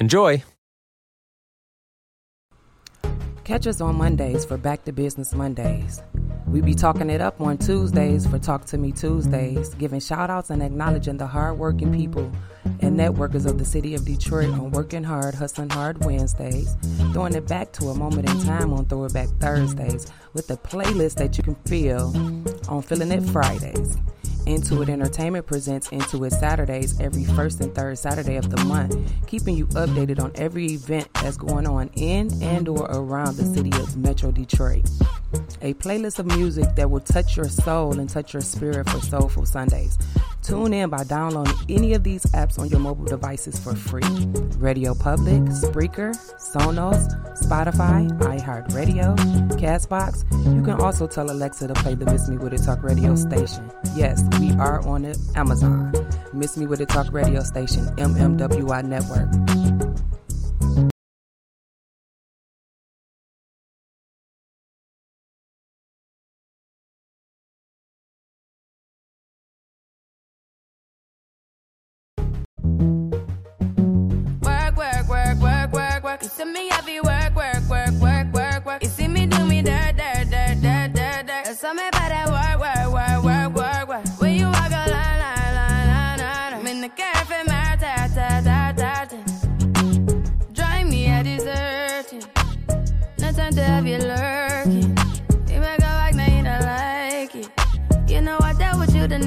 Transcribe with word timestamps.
Enjoy! 0.00 0.44
Catch 3.42 3.66
us 3.66 3.80
on 3.80 3.96
Mondays 3.96 4.44
for 4.44 4.56
Back 4.56 4.84
to 4.84 4.92
Business 4.92 5.34
Mondays. 5.34 6.02
We 6.46 6.60
be 6.60 6.74
talking 6.74 7.10
it 7.10 7.20
up 7.20 7.40
on 7.40 7.58
Tuesdays 7.58 8.24
for 8.26 8.38
Talk 8.38 8.64
to 8.66 8.78
Me 8.78 8.92
Tuesdays, 8.92 9.74
giving 9.74 9.98
shout 9.98 10.30
outs 10.30 10.50
and 10.50 10.62
acknowledging 10.62 11.16
the 11.16 11.26
hardworking 11.26 11.92
people 11.92 12.30
and 12.80 12.96
networkers 12.96 13.44
of 13.44 13.58
the 13.58 13.64
city 13.64 13.94
of 13.96 14.04
Detroit 14.04 14.50
on 14.50 14.70
Working 14.70 15.02
Hard, 15.02 15.34
Hustling 15.34 15.70
Hard 15.70 16.04
Wednesdays, 16.04 16.76
throwing 17.12 17.34
it 17.34 17.48
back 17.48 17.72
to 17.72 17.88
a 17.88 17.94
moment 17.94 18.30
in 18.30 18.40
time 18.44 18.72
on 18.72 18.84
Throwback 18.86 19.28
Thursdays 19.40 20.06
with 20.32 20.48
a 20.50 20.56
playlist 20.56 21.16
that 21.16 21.36
you 21.36 21.42
can 21.42 21.56
feel 21.66 22.12
on 22.68 22.82
Feeling 22.82 23.10
It 23.10 23.22
Fridays. 23.24 23.96
Intuit 24.48 24.88
Entertainment 24.88 25.46
presents 25.46 25.90
Intuit 25.90 26.32
Saturdays 26.32 26.98
every 27.00 27.24
first 27.24 27.60
and 27.60 27.74
third 27.74 27.98
Saturday 27.98 28.36
of 28.36 28.48
the 28.48 28.64
month, 28.64 28.96
keeping 29.26 29.54
you 29.54 29.66
updated 29.66 30.20
on 30.20 30.32
every 30.36 30.68
event 30.72 31.06
that's 31.12 31.36
going 31.36 31.66
on 31.66 31.90
in 31.96 32.32
and 32.42 32.66
or 32.66 32.86
around 32.90 33.36
the 33.36 33.44
city 33.44 33.70
of 33.72 33.98
Metro 33.98 34.30
Detroit. 34.30 34.88
A 35.60 35.74
playlist 35.74 36.18
of 36.18 36.24
music 36.24 36.74
that 36.76 36.90
will 36.90 37.00
touch 37.00 37.36
your 37.36 37.44
soul 37.44 38.00
and 38.00 38.08
touch 38.08 38.32
your 38.32 38.40
spirit 38.40 38.88
for 38.88 39.00
Soulful 39.00 39.44
Sundays. 39.44 39.98
Tune 40.48 40.72
in 40.72 40.88
by 40.88 41.04
downloading 41.04 41.54
any 41.68 41.92
of 41.92 42.04
these 42.04 42.24
apps 42.32 42.58
on 42.58 42.70
your 42.70 42.80
mobile 42.80 43.04
devices 43.04 43.58
for 43.58 43.74
free. 43.74 44.00
Radio 44.56 44.94
Public, 44.94 45.42
Spreaker, 45.42 46.16
Sonos, 46.38 47.06
Spotify, 47.36 48.08
iHeartRadio, 48.20 49.14
Castbox. 49.60 50.24
You 50.56 50.62
can 50.62 50.80
also 50.80 51.06
tell 51.06 51.30
Alexa 51.30 51.68
to 51.68 51.74
play 51.74 51.94
the 51.94 52.06
Miss 52.06 52.30
Me 52.30 52.38
With 52.38 52.54
It 52.54 52.62
Talk 52.62 52.82
radio 52.82 53.14
station. 53.14 53.70
Yes, 53.94 54.24
we 54.40 54.52
are 54.52 54.80
on 54.88 55.12
Amazon. 55.36 55.92
Miss 56.32 56.56
Me 56.56 56.66
With 56.66 56.80
It 56.80 56.88
Talk 56.88 57.12
radio 57.12 57.42
station, 57.42 57.84
MMWI 57.96 58.84
Network. 58.86 59.87
See 76.38 76.44
me 76.44 76.68
heavy 76.68 77.00
work, 77.00 77.34
work, 77.34 77.62
work, 77.68 77.90
work, 78.00 78.32
work, 78.32 78.66
work. 78.66 78.82
You 78.82 78.88
see 78.88 79.08
me 79.08 79.26
do 79.26 79.44
me 79.44 79.60
dirt, 79.60 79.96
dirt, 79.96 80.30
dirt, 80.30 80.60
dirt, 80.62 80.92
dirt, 80.92 81.26
dirt. 81.26 81.44
There's 81.44 81.58
something 81.58 81.88
about 81.88 82.10
that 82.14 82.28
work, 82.36 82.56
work, 82.64 82.92
work, 82.92 83.24
work, 83.24 83.54
work, 83.56 83.88
work. 83.88 84.20
When 84.20 84.34
you 84.34 84.46
walk 84.46 84.70
a 84.70 84.84
line, 84.90 85.18
line, 85.24 85.54
line, 85.58 85.88
line, 85.88 86.18
line. 86.18 86.54
I'm 86.54 86.66
in 86.66 86.80
the 86.80 86.90
cafe, 86.90 87.42
my 87.44 87.76
ta, 87.82 88.08
ta, 88.14 88.40
ta, 88.46 88.72
ta, 88.76 89.04
ta. 89.10 89.18
Drive 90.52 90.86
me 90.86 91.06
a 91.08 91.24
deserted. 91.24 92.26
No 93.18 93.32
time 93.32 93.54
to 93.54 93.62
have 93.62 93.86
you 93.86 93.98
lurking. 93.98 94.96
You 95.50 95.60
make 95.60 95.80
a 95.80 95.92
like, 96.00 96.14
now 96.14 96.36
you 96.36 96.44
don't 96.44 96.62
like 96.62 97.34
it. 97.34 97.48
You 98.08 98.20
know 98.20 98.38
I 98.40 98.52
dealt 98.52 98.78
with 98.78 98.94
you 98.94 99.08
the 99.08 99.18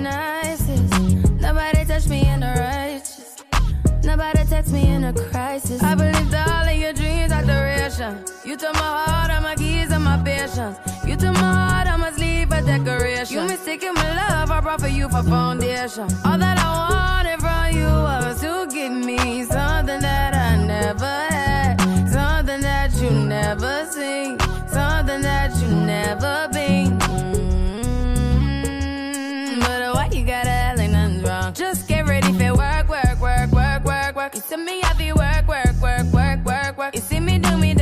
Nobody 4.22 4.48
text 4.48 4.72
me 4.72 4.88
in 4.88 5.04
a 5.04 5.14
crisis. 5.14 5.82
I 5.82 5.96
believed 5.96 6.36
all 6.36 6.68
of 6.70 6.78
your 6.78 6.94
dreams 6.94 7.32
are 7.32 7.42
duration. 7.42 8.24
You 8.46 8.56
took 8.56 8.76
my 8.76 8.80
heart, 8.80 9.32
all 9.32 9.42
my 9.42 9.56
keys, 9.56 9.90
and 9.90 10.04
my 10.04 10.16
patience. 10.24 10.78
You 11.08 11.16
took 11.16 11.34
my 11.34 11.52
heart, 11.59 11.88
I 11.88 11.96
must 11.96 12.20
leave 12.20 12.52
a 12.52 12.62
decoration. 12.62 13.36
You 13.36 13.48
mistaken 13.48 13.96
my 13.96 14.16
love, 14.16 14.52
I 14.52 14.62
brought 14.62 14.80
for 14.80 14.90
you 14.90 15.09
for 15.09 15.24
foundation. 15.24 16.04
All 16.24 16.38
that 16.38 16.59
I 16.59 16.70
wanted 16.92 17.40
from 17.40 17.76
you 17.76 17.88
was 17.88 18.42
to 18.42 18.68
give 18.72 18.94
me 18.94 19.44
something 19.44 20.01
see 37.12 37.20
me 37.20 37.38
do 37.38 37.58
me 37.58 37.81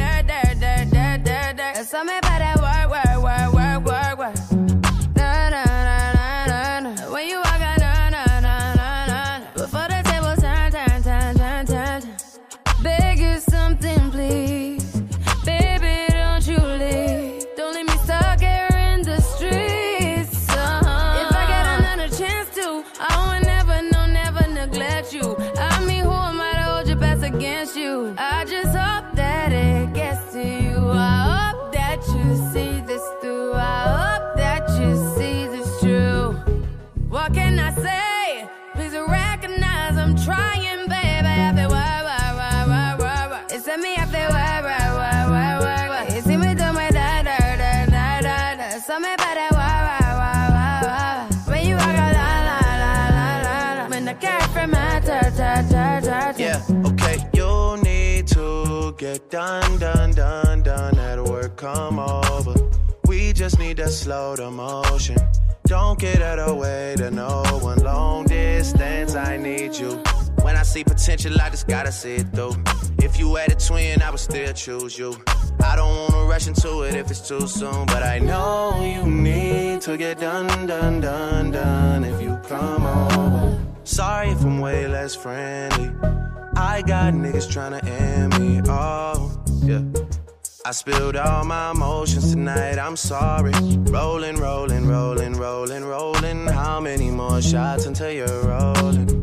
Something 48.90 49.14
about 49.14 49.36
that 49.36 49.52
why, 49.52 49.78
why, 49.88 50.08
why, 50.18 50.48
why, 50.50 51.28
why. 51.46 51.54
When 51.54 51.68
you 51.68 51.76
walk 51.76 51.90
out, 51.90 52.12
la, 52.12 52.32
la, 52.50 52.60
la, 52.84 53.44
la, 53.46 53.84
la. 53.84 53.88
When 53.88 54.04
the 54.04 54.16
cat 54.16 54.50
from 54.50 54.72
my 54.72 55.00
ta, 55.06 55.30
ta, 55.30 55.62
ta, 55.70 56.00
ta. 56.00 56.34
Yeah, 56.36 56.60
okay. 56.88 57.24
You 57.34 57.78
need 57.84 58.26
to 58.30 58.96
get 58.98 59.30
done, 59.30 59.78
done, 59.78 60.10
done, 60.14 60.64
done. 60.64 60.96
That 60.96 61.24
work 61.24 61.56
come 61.56 62.00
over. 62.00 62.56
We 63.06 63.32
just 63.32 63.60
need 63.60 63.78
to 63.78 63.90
slow 63.90 64.36
the 64.36 64.50
motion. 64.50 65.18
Don't 65.68 66.00
get 66.00 66.24
out 66.24 66.40
of 66.40 66.48
the 66.48 66.56
way 66.56 66.96
to 66.98 67.12
no 67.12 67.44
one. 67.62 67.78
Long 67.84 68.26
distance, 68.26 69.14
I 69.14 69.38
need 69.38 69.76
you. 69.76 70.02
When 70.44 70.56
I 70.58 70.64
see 70.64 70.84
potential, 70.84 71.40
I 71.42 71.50
just 71.50 71.68
gotta 71.68 71.92
see 71.92 72.16
it 72.16 72.28
through. 72.34 72.56
If 73.00 73.20
you 73.20 73.36
had 73.36 73.52
a 73.52 73.56
twin, 73.56 74.02
I 74.02 74.10
would 74.10 74.20
still 74.20 74.54
choose 74.54 74.98
you. 74.98 75.16
I 75.64 75.76
don't 75.76 76.12
wanna 76.12 76.26
rush 76.26 76.48
into 76.48 76.84
it 76.84 76.96
if 76.96 77.12
it's 77.12 77.28
too 77.28 77.48
soon, 77.48 77.86
but 77.88 78.04
I 78.04 78.20
know 78.20 78.82
you 78.84 79.10
need 79.10 79.82
to 79.82 79.98
get 79.98 80.20
done, 80.20 80.68
done, 80.68 81.02
done, 81.02 81.52
done. 81.52 82.04
If 82.04 82.22
you 82.22 82.40
come 82.48 82.86
over, 82.86 83.60
sorry 83.84 84.30
if 84.30 84.42
I'm 84.42 84.60
way 84.60 84.88
less 84.88 85.16
friendly. 85.16 85.92
I 86.56 86.82
got 86.82 87.14
niggas 87.14 87.48
tryna 87.48 87.84
end 87.86 88.40
me. 88.40 88.62
Oh, 88.68 89.38
yeah. 89.64 89.82
I 90.66 90.72
spilled 90.72 91.16
all 91.16 91.46
my 91.46 91.72
emotions 91.72 92.32
tonight, 92.32 92.78
I'm 92.78 92.96
sorry. 92.96 93.54
Rolling, 93.90 94.36
rolling, 94.36 94.88
rolling, 94.88 95.34
rolling, 95.34 95.86
rolling. 95.86 96.48
How 96.48 96.80
many 96.80 97.10
more 97.10 97.42
shots 97.42 97.86
until 97.86 98.12
you're 98.12 98.44
rolling? 98.44 99.19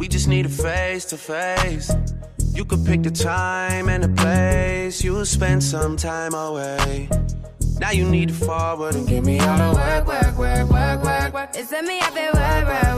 We 0.00 0.08
just 0.08 0.28
need 0.28 0.46
a 0.46 0.48
face 0.48 1.04
to 1.12 1.18
face. 1.18 1.92
You 2.54 2.64
could 2.64 2.86
pick 2.86 3.02
the 3.02 3.10
time 3.10 3.90
and 3.90 4.02
the 4.02 4.08
place. 4.08 5.04
You'll 5.04 5.26
spend 5.26 5.62
some 5.62 5.98
time 5.98 6.32
away. 6.32 7.10
Now 7.78 7.90
you 7.90 8.06
need 8.06 8.30
to 8.30 8.34
forward 8.34 8.94
and 8.94 9.06
give 9.06 9.26
me 9.26 9.38
all 9.40 9.58
the 9.58 9.78
work, 9.78 10.06
work, 10.06 10.38
work, 10.38 10.70
work, 10.70 11.04
work, 11.04 11.34
work. 11.34 11.50
It's 11.52 11.70
me 11.70 12.00
up 12.00 12.14
work, 12.14 12.32
work, 12.32 12.66
work, 12.66 12.89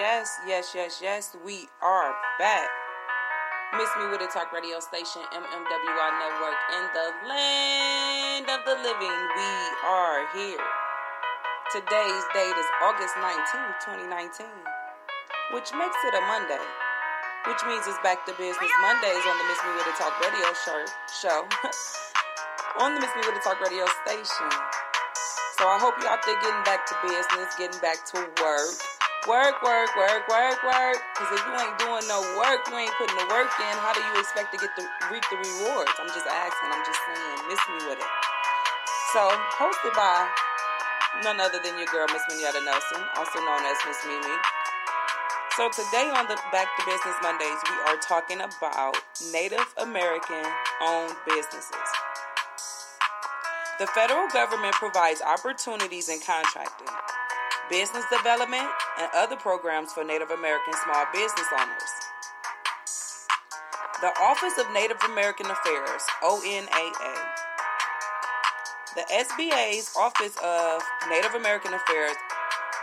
Yes, 0.00 0.40
yes, 0.48 0.72
yes, 0.72 1.04
yes. 1.04 1.36
We 1.44 1.68
are 1.84 2.16
back. 2.40 2.72
Miss 3.76 3.92
Me 4.00 4.08
with 4.08 4.24
a 4.24 4.32
Talk 4.32 4.48
radio 4.48 4.80
station, 4.80 5.20
MMWI 5.28 6.10
Network, 6.16 6.56
in 6.72 6.84
the 6.96 7.06
land 7.28 8.48
of 8.48 8.64
the 8.64 8.80
living. 8.80 9.18
We 9.36 9.52
are 9.84 10.24
here. 10.32 10.64
Today's 11.68 12.24
date 12.32 12.56
is 12.56 12.68
August 12.80 13.12
19th, 13.20 14.08
2019, 14.08 14.48
which 15.52 15.68
makes 15.76 16.00
it 16.08 16.16
a 16.16 16.24
Monday, 16.32 16.64
which 17.44 17.60
means 17.68 17.84
it's 17.84 18.00
back 18.00 18.24
to 18.24 18.32
business 18.40 18.72
Mondays 18.80 19.24
on 19.28 19.36
the 19.36 19.46
Miss 19.52 19.60
Me 19.68 19.70
with 19.76 19.84
a 19.84 19.96
Talk 20.00 20.16
radio 20.24 20.48
show. 20.64 20.80
show. 21.12 21.40
on 22.80 22.96
the 22.96 23.04
Miss 23.04 23.12
Me 23.20 23.28
with 23.28 23.36
a 23.36 23.44
Talk 23.44 23.60
radio 23.60 23.84
station. 24.00 24.48
So 25.60 25.68
I 25.68 25.76
hope 25.76 25.92
you're 26.00 26.08
out 26.08 26.24
there 26.24 26.40
getting 26.40 26.64
back 26.64 26.88
to 26.88 26.96
business, 27.04 27.52
getting 27.60 27.80
back 27.84 28.00
to 28.16 28.24
work. 28.40 28.99
Work, 29.28 29.60
work, 29.60 29.92
work, 30.00 30.24
work, 30.28 30.58
work. 30.64 30.98
Because 31.12 31.30
if 31.36 31.42
you 31.44 31.52
ain't 31.60 31.76
doing 31.76 32.04
no 32.08 32.24
work, 32.40 32.64
you 32.68 32.76
ain't 32.80 32.94
putting 32.96 33.16
the 33.20 33.28
work 33.28 33.52
in, 33.60 33.74
how 33.84 33.92
do 33.92 34.00
you 34.00 34.14
expect 34.16 34.48
to 34.52 34.58
get 34.58 34.72
the 34.80 34.88
reap 35.12 35.24
the 35.28 35.36
rewards? 35.36 35.92
I'm 36.00 36.08
just 36.08 36.24
asking, 36.24 36.68
I'm 36.72 36.84
just 36.88 37.00
saying, 37.04 37.36
miss 37.52 37.60
me 37.68 37.78
with 37.92 38.00
it. 38.00 38.12
So, 39.12 39.28
hosted 39.60 39.92
by 39.92 40.24
none 41.22 41.40
other 41.40 41.60
than 41.60 41.76
your 41.76 41.86
girl, 41.92 42.08
Miss 42.08 42.24
Minyetta 42.32 42.64
Nelson, 42.64 43.04
also 43.16 43.38
known 43.44 43.60
as 43.68 43.76
Miss 43.84 44.00
Mimi. 44.08 44.36
So 45.56 45.68
today 45.68 46.08
on 46.16 46.24
the 46.28 46.38
Back 46.52 46.68
to 46.78 46.86
Business 46.86 47.16
Mondays, 47.22 47.60
we 47.68 47.76
are 47.92 47.98
talking 47.98 48.40
about 48.40 48.96
Native 49.32 49.74
American 49.76 50.46
owned 50.80 51.14
businesses. 51.26 51.88
The 53.78 53.86
federal 53.88 54.28
government 54.28 54.74
provides 54.74 55.20
opportunities 55.20 56.08
in 56.08 56.20
contracting, 56.20 56.88
business 57.70 58.04
development, 58.10 58.68
and 58.98 59.08
other 59.14 59.36
programs 59.36 59.92
for 59.92 60.02
Native 60.04 60.30
American 60.30 60.74
small 60.84 61.06
business 61.14 61.46
owners. 61.54 61.92
The 64.02 64.10
Office 64.20 64.58
of 64.58 64.66
Native 64.72 64.98
American 65.06 65.46
Affairs, 65.46 66.02
ONAA. 66.22 67.14
The 68.96 69.06
SBA's 69.06 69.94
Office 69.96 70.36
of 70.42 70.82
Native 71.08 71.34
American 71.34 71.72
Affairs 71.74 72.16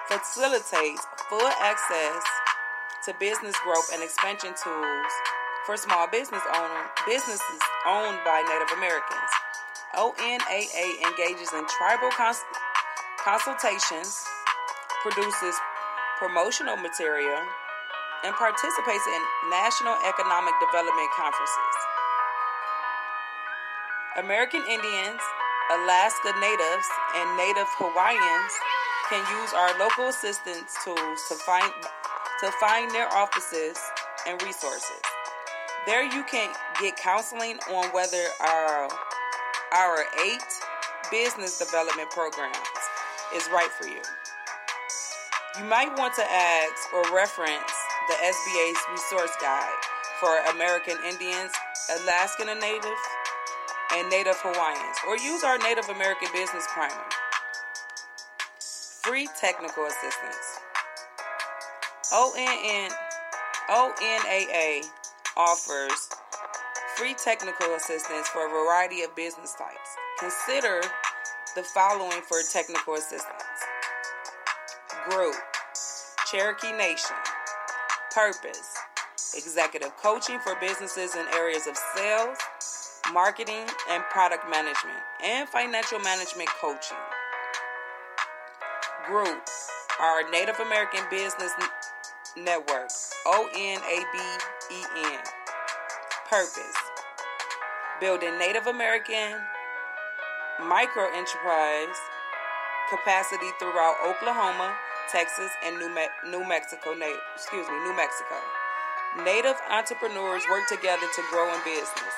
facilitates 0.08 1.06
full 1.30 1.52
access 1.60 2.24
to 3.06 3.14
business 3.20 3.56
growth 3.64 3.92
and 3.94 4.02
expansion 4.02 4.54
tools 4.64 5.12
for 5.66 5.76
small 5.76 6.08
business 6.08 6.42
owner 6.56 6.84
businesses 7.06 7.60
owned 7.86 8.20
by 8.24 8.40
Native 8.48 8.72
Americans. 8.78 9.32
ONAA 9.96 11.04
engages 11.04 11.52
in 11.52 11.68
tribal 11.68 12.10
cons- 12.12 12.46
consultations, 13.20 14.24
produces 15.08 15.56
promotional 16.20 16.76
material, 16.76 17.40
and 18.26 18.34
participates 18.36 19.06
in 19.08 19.22
national 19.50 19.96
economic 20.04 20.54
development 20.60 21.10
conferences. 21.16 21.76
American 24.18 24.64
Indians, 24.68 25.22
Alaska 25.72 26.34
Natives, 26.42 26.88
and 27.16 27.38
Native 27.38 27.70
Hawaiians 27.78 28.54
can 29.08 29.24
use 29.40 29.54
our 29.54 29.72
local 29.80 30.10
assistance 30.10 30.76
tools 30.84 31.20
to 31.30 31.36
find 31.46 31.72
to 32.42 32.52
find 32.60 32.92
their 32.92 33.08
offices 33.14 33.80
and 34.28 34.42
resources. 34.44 35.02
There 35.86 36.04
you 36.04 36.24
can 36.24 36.54
get 36.82 36.98
counseling 36.98 37.60
on 37.72 37.94
whether 37.94 38.26
our 38.42 38.90
our 39.72 40.04
eight 40.26 40.44
business 41.12 41.60
development 41.60 42.10
programs 42.10 42.58
is 43.36 43.48
right 43.54 43.72
for 43.72 43.88
you. 43.88 44.02
You 45.58 45.66
might 45.66 45.98
want 45.98 46.14
to 46.16 46.22
ask 46.22 46.94
or 46.94 47.02
reference 47.16 47.74
the 48.08 48.14
SBA's 48.14 48.78
resource 48.92 49.32
guide 49.42 49.82
for 50.20 50.38
American 50.54 50.96
Indians, 51.04 51.52
Alaskan 52.00 52.50
and 52.50 52.60
Native, 52.60 53.00
and 53.96 54.08
Native 54.08 54.36
Hawaiians, 54.38 54.98
or 55.08 55.18
use 55.18 55.44
our 55.44 55.58
Native 55.58 55.90
American 55.90 56.28
Business 56.32 56.64
Primer. 56.70 57.10
Free 59.02 59.28
technical 59.42 59.86
assistance. 59.86 60.62
ONN, 62.14 62.92
ONAA 63.72 64.86
offers 65.36 66.10
free 66.98 67.16
technical 67.16 67.74
assistance 67.74 68.28
for 68.28 68.46
a 68.46 68.50
variety 68.50 69.02
of 69.02 69.16
business 69.16 69.56
types. 69.56 69.90
Consider 70.20 70.82
the 71.56 71.64
following 71.64 72.22
for 72.22 72.38
technical 72.54 72.94
assistance 72.94 73.44
Group, 75.10 75.36
Cherokee 76.30 76.74
Nation, 76.74 77.16
Purpose, 78.14 78.76
Executive 79.34 79.96
Coaching 79.96 80.40
for 80.40 80.56
businesses 80.60 81.16
in 81.16 81.26
areas 81.34 81.68
of 81.68 81.78
sales, 81.96 82.38
marketing, 83.14 83.66
and 83.90 84.04
product 84.12 84.44
management, 84.50 85.00
and 85.24 85.48
financial 85.48 86.00
management 86.00 86.50
coaching. 86.60 86.98
Group, 89.06 89.42
our 90.02 90.30
Native 90.30 90.60
American 90.60 91.00
Business 91.10 91.54
Network, 92.36 92.90
O 93.26 93.48
N 93.56 93.80
A 93.80 94.04
B 94.12 94.20
E 94.76 94.84
N. 95.06 95.20
Purpose, 96.30 96.76
building 98.02 98.38
Native 98.38 98.68
American 98.68 99.40
micro 100.68 101.06
enterprise 101.16 101.96
capacity 102.90 103.48
throughout 103.60 103.96
Oklahoma, 104.06 104.76
Texas, 105.12 105.52
and 105.66 105.78
New, 105.78 105.94
Me- 105.94 106.08
New 106.30 106.48
Mexico. 106.48 106.94
Na- 106.94 107.08
excuse 107.36 107.68
me, 107.68 107.76
New 107.84 107.96
Mexico. 107.96 108.36
Native 109.24 109.56
entrepreneurs 109.72 110.44
work 110.50 110.68
together 110.68 111.08
to 111.16 111.24
grow 111.32 111.54
in 111.54 111.60
business. 111.64 112.16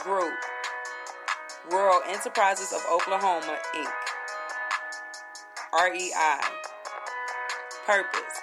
Group 0.00 0.34
Rural 1.70 2.00
Enterprises 2.08 2.72
of 2.72 2.84
Oklahoma, 2.92 3.58
Inc. 3.74 3.92
REI. 5.72 6.40
Purpose 7.86 8.42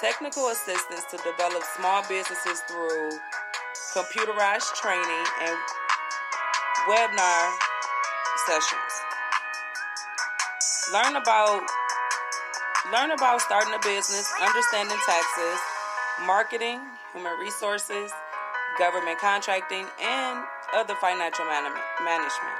Technical 0.00 0.48
assistance 0.48 1.04
to 1.10 1.16
develop 1.18 1.62
small 1.76 2.02
businesses 2.08 2.60
through 2.68 3.10
computerized 3.94 4.74
training 4.74 5.26
and 5.42 5.56
webinar 6.88 7.52
sessions. 8.46 9.03
Learn 10.94 11.18
about 11.18 11.66
learn 12.94 13.10
about 13.10 13.42
starting 13.42 13.74
a 13.74 13.82
business, 13.82 14.30
understanding 14.38 14.94
taxes, 15.02 15.58
marketing, 16.22 16.78
human 17.10 17.34
resources, 17.42 18.14
government 18.78 19.18
contracting, 19.18 19.90
and 19.98 20.38
other 20.70 20.94
financial 21.02 21.50
man- 21.50 21.74
management. 21.98 22.58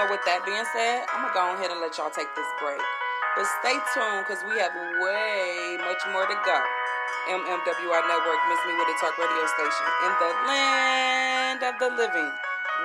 So, 0.00 0.08
with 0.08 0.24
that 0.24 0.48
being 0.48 0.64
said, 0.72 1.04
I'm 1.12 1.28
gonna 1.28 1.36
go 1.36 1.60
ahead 1.60 1.68
and 1.68 1.84
let 1.84 1.92
y'all 2.00 2.08
take 2.08 2.32
this 2.32 2.48
break. 2.56 2.80
But 3.36 3.44
stay 3.60 3.76
tuned 3.92 4.24
because 4.24 4.40
we 4.48 4.56
have 4.64 4.72
way 4.72 5.76
much 5.76 6.00
more 6.08 6.24
to 6.24 6.38
go. 6.40 6.58
MMWI 7.36 8.00
Network, 8.08 8.40
Miss 8.48 8.64
Me 8.64 8.72
with 8.80 8.88
a 8.88 8.96
Talk 8.96 9.12
radio 9.20 9.44
station. 9.60 9.86
In 10.08 10.12
the 10.24 10.32
land 10.48 11.60
of 11.60 11.76
the 11.76 11.92
living, 12.00 12.32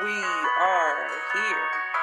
we 0.03 0.19
are 0.60 1.07
here. 1.31 1.97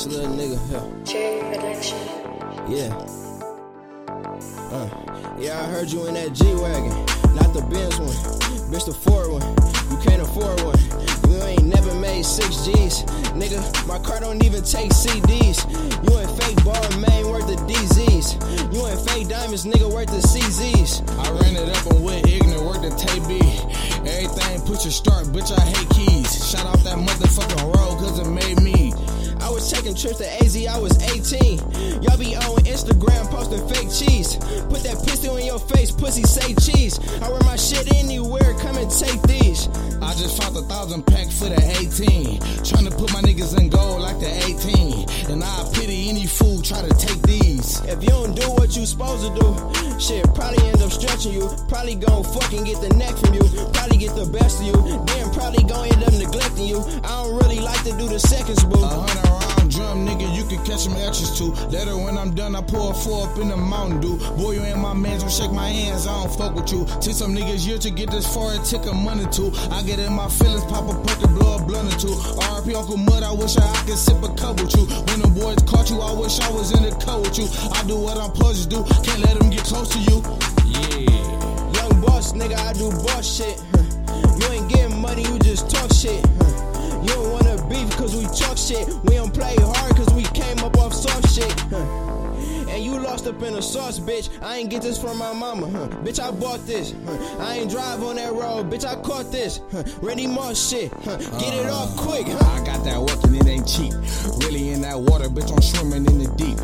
Facts, 0.00 0.14
little 0.14 0.34
nigga. 0.34 1.06
Cherry 1.06 1.40
production. 1.54 1.98
Yeah. 2.68 2.94
Uh, 4.72 4.88
yeah, 5.38 5.60
I 5.60 5.66
heard 5.66 5.90
you 5.90 6.06
in 6.06 6.14
that 6.14 6.32
G 6.32 6.44
wagon, 6.54 6.94
not 7.34 7.52
the 7.52 7.62
Benz 7.70 7.98
one, 7.98 8.14
bitch 8.70 8.86
the 8.86 8.94
Ford 8.94 9.32
one. 9.32 9.42
You 9.90 9.98
can't 10.04 10.22
afford 10.22 10.60
one. 10.62 10.78
You 11.28 11.42
ain't 11.42 11.64
never 11.64 11.92
made 11.94 12.24
six 12.24 12.64
G's, 12.64 13.02
nigga. 13.34 13.58
My 13.86 13.98
car 13.98 14.20
don't 14.20 14.42
even 14.44 14.62
take 14.62 14.90
CDs. 14.92 15.66
You 16.06 16.18
ain't 16.18 16.30
fake 16.42 16.62
ball 16.64 16.88
man 17.00 17.26
worth 17.26 17.46
the 17.48 17.58
DZs. 17.66 18.38
You 18.72 18.86
ain't 18.86 19.00
fake 19.10 19.28
diamonds, 19.28 19.66
nigga 19.66 19.92
worth 19.92 20.08
the 20.08 20.22
CZs. 20.22 21.02
I 21.18 21.30
ran 21.42 21.56
it 21.56 21.68
up 21.76 21.92
and 21.92 22.04
went 22.04 22.28
ignorant, 22.28 22.62
worked 22.62 22.82
the 22.82 22.90
TB. 22.90 24.06
Everything 24.06 24.60
put 24.62 24.84
your 24.84 24.92
start, 24.92 25.26
bitch. 25.28 25.50
I 25.50 25.60
hate 25.60 25.88
keys. 25.90 26.48
Shout 26.48 26.66
out 26.66 26.78
that 26.84 26.98
motherfucking 26.98 27.74
road, 27.74 27.98
cause 27.98 28.18
it 28.20 28.30
made 28.30 28.60
me. 28.60 28.94
I 29.40 29.50
was 29.50 29.70
taking 29.70 29.94
trips 29.94 30.18
to 30.18 30.28
AZ, 30.42 30.54
I 30.66 30.78
was 30.78 30.96
18. 31.16 31.58
Y'all 32.02 32.18
be 32.18 32.36
on 32.36 32.62
Instagram 32.64 33.28
posting 33.30 33.66
fake 33.68 33.90
cheese. 33.90 34.36
Put 34.68 34.82
that 34.84 35.02
pistol 35.04 35.36
in 35.36 35.46
your 35.46 35.58
face, 35.58 35.90
pussy 35.90 36.22
say 36.22 36.54
cheese. 36.54 36.98
I 37.20 37.28
wear 37.28 37.40
my 37.44 37.56
shit 37.56 37.92
anywhere, 37.94 38.54
come 38.60 38.76
and 38.76 38.90
take 38.90 39.20
these. 39.22 39.68
I 40.02 40.14
just 40.14 40.40
fought 40.40 40.56
a 40.56 40.62
thousand 40.62 41.06
pack 41.06 41.28
for 41.28 41.48
the 41.48 41.60
18. 41.80 42.38
Tryna 42.64 42.96
put 42.96 43.12
my 43.12 43.20
niggas 43.22 43.58
in 43.58 43.68
gold 43.68 44.00
like 44.00 44.18
the 44.20 44.30
18. 44.48 45.30
And 45.30 45.42
I 45.44 45.70
pity 45.74 46.08
any 46.08 46.26
fool 46.26 46.62
try 46.62 46.82
to 46.82 46.94
take 46.94 47.20
these. 47.22 47.80
If 47.84 48.02
you 48.02 48.10
don't 48.10 48.34
do 48.34 48.48
what 48.52 48.76
you 48.76 48.86
supposed 48.86 49.26
to 49.26 49.32
do, 49.40 50.00
shit 50.00 50.24
probably 50.34 50.62
end 50.68 50.82
up 50.82 50.90
stretching 50.90 51.32
you. 51.32 51.48
Probably 51.68 51.94
gon' 51.94 52.24
fucking 52.24 52.64
get 52.64 52.80
the 52.80 52.94
neck 52.96 53.16
from 53.16 53.34
you. 53.34 53.44
Probably 53.72 53.98
get 53.98 54.14
the 54.16 54.26
best 54.26 54.60
of 54.60 54.66
you. 54.66 54.76
Then 55.06 55.30
probably 55.32 55.64
gon' 55.64 55.88
end 55.88 56.02
up 56.04 56.12
neglecting 56.12 56.66
you. 56.66 56.80
I 57.04 57.22
don't 57.22 57.36
really 57.36 57.60
like 57.60 57.82
to 57.84 57.92
do 57.96 58.08
the 58.08 58.18
seconds, 58.18 58.64
boo. 58.64 58.80
Round 58.80 59.29
drum, 59.70 60.06
nigga, 60.06 60.26
you 60.36 60.44
can 60.44 60.58
catch 60.64 60.80
some 60.84 60.94
extras 60.96 61.38
too. 61.38 61.52
Later 61.70 61.96
when 61.96 62.18
I'm 62.18 62.34
done, 62.34 62.54
I 62.56 62.62
pour 62.62 62.90
a 62.90 62.94
four 62.94 63.26
up 63.28 63.38
in 63.38 63.48
the 63.48 63.56
Mountain 63.56 64.00
Dew. 64.00 64.16
Boy, 64.36 64.52
you 64.52 64.62
ain't 64.62 64.78
my 64.78 64.92
man, 64.94 65.20
don't 65.20 65.30
shake 65.30 65.52
my 65.52 65.68
hands, 65.68 66.06
I 66.06 66.12
don't 66.22 66.32
fuck 66.36 66.54
with 66.54 66.70
you. 66.72 66.84
Take 67.00 67.14
some 67.14 67.34
niggas 67.34 67.66
year 67.66 67.78
to 67.78 67.90
get 67.90 68.10
this 68.10 68.26
far, 68.34 68.54
it 68.54 68.64
take 68.64 68.84
a 68.86 68.92
money 68.94 69.24
too. 69.30 69.52
I 69.70 69.82
get 69.82 69.98
in 69.98 70.12
my 70.12 70.28
feelings, 70.28 70.64
pop 70.64 70.90
a 70.90 70.94
perk 71.06 71.22
and 71.22 71.34
blow 71.38 71.56
a 71.56 71.62
blunt 71.64 71.94
or 71.94 71.98
two. 71.98 72.14
RP 72.58 72.74
Uncle 72.74 72.96
Mud, 72.96 73.22
I 73.22 73.32
wish 73.32 73.56
I, 73.56 73.64
I 73.64 73.82
could 73.86 73.96
sip 73.98 74.22
a 74.22 74.28
cup 74.34 74.60
with 74.60 74.74
you. 74.76 74.84
When 75.08 75.20
the 75.22 75.28
boys 75.32 75.58
caught 75.70 75.88
you, 75.90 76.00
I 76.00 76.12
wish 76.12 76.40
I 76.40 76.50
was 76.50 76.72
in 76.76 76.82
the 76.82 76.90
cut 77.04 77.20
with 77.22 77.38
you. 77.38 77.46
I 77.72 77.82
do 77.86 77.96
what 77.96 78.18
I'm 78.18 78.34
supposed 78.34 78.64
to 78.64 78.68
do, 78.68 78.84
can't 79.06 79.20
let 79.20 79.38
them 79.38 79.50
get 79.50 79.64
close 79.64 79.88
to 79.94 80.00
you. 80.10 80.18
Yeah. 80.66 81.78
Young 81.78 82.00
boss, 82.02 82.32
nigga, 82.32 82.58
I 82.58 82.72
do 82.74 82.90
boss 83.06 83.24
shit. 83.26 83.56
huh. 83.72 84.36
You 84.40 84.46
ain't 84.52 84.68
getting 84.68 85.00
money, 85.00 85.22
you 85.22 85.38
just 85.40 85.70
talk 85.70 85.92
shit. 85.92 86.24
huh. 86.38 87.02
You 87.02 87.08
don't 87.14 87.30
wanna 87.32 87.39
beef 87.70 87.90
cause 87.96 88.14
we 88.14 88.24
talk 88.36 88.58
shit. 88.58 88.86
We 89.04 89.14
don't 89.16 89.32
play 89.32 89.54
hard 89.58 89.96
cause 89.96 90.12
we 90.12 90.24
came 90.24 90.58
up 90.58 90.76
off 90.78 90.92
soft 90.92 91.30
shit. 91.30 91.50
huh. 91.70 92.06
And 92.70 92.84
you 92.84 92.98
lost 93.00 93.26
up 93.26 93.42
in 93.42 93.54
a 93.54 93.62
sauce, 93.62 93.98
bitch. 93.98 94.28
I 94.42 94.58
ain't 94.58 94.70
get 94.70 94.82
this 94.82 94.96
from 95.00 95.18
my 95.18 95.32
mama, 95.32 95.68
huh? 95.70 95.88
Bitch, 96.04 96.20
I 96.20 96.30
bought 96.30 96.64
this. 96.66 96.94
huh. 97.06 97.36
I 97.40 97.58
ain't 97.58 97.70
drive 97.70 98.02
on 98.02 98.16
that 98.16 98.32
road, 98.32 98.70
bitch. 98.70 98.84
I 98.84 98.94
caught 99.02 99.30
this. 99.32 99.60
huh. 99.72 99.82
Ready 100.02 100.26
Moss 100.26 100.70
shit. 100.70 100.92
huh. 101.04 101.16
Get 101.38 101.54
it 101.54 101.66
off 101.66 101.96
quick, 101.96 102.26
huh? 102.28 102.60
I 102.60 102.64
got 102.64 102.84
that 102.84 103.00
work 103.00 103.22
and 103.24 103.36
it 103.36 103.46
ain't 103.46 103.66
cheap. 103.66 103.92
Really 104.44 104.70
in 104.70 104.82
that 104.82 104.98
water, 104.98 105.28
bitch, 105.28 105.52
I'm 105.52 105.62
swimming 105.62 106.06
in 106.06 106.18
the 106.18 106.30
deep. 106.36 106.56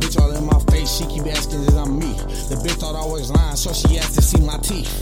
Bitch 0.00 0.20
all 0.20 0.30
in 0.32 0.44
my 0.44 0.58
face, 0.72 0.90
she 0.98 1.04
keep 1.06 1.26
asking 1.26 1.64
that 1.66 1.74
I'm 1.76 1.98
me. 1.98 2.12
The 2.48 2.56
bitch 2.62 2.78
thought 2.80 2.94
I 2.94 3.06
was 3.06 3.30
lying, 3.30 3.56
so 3.56 3.72
she 3.72 3.98
asked 3.98 4.14
to 4.16 4.22
see 4.22 4.40
my 4.40 4.58
teeth. 4.58 4.92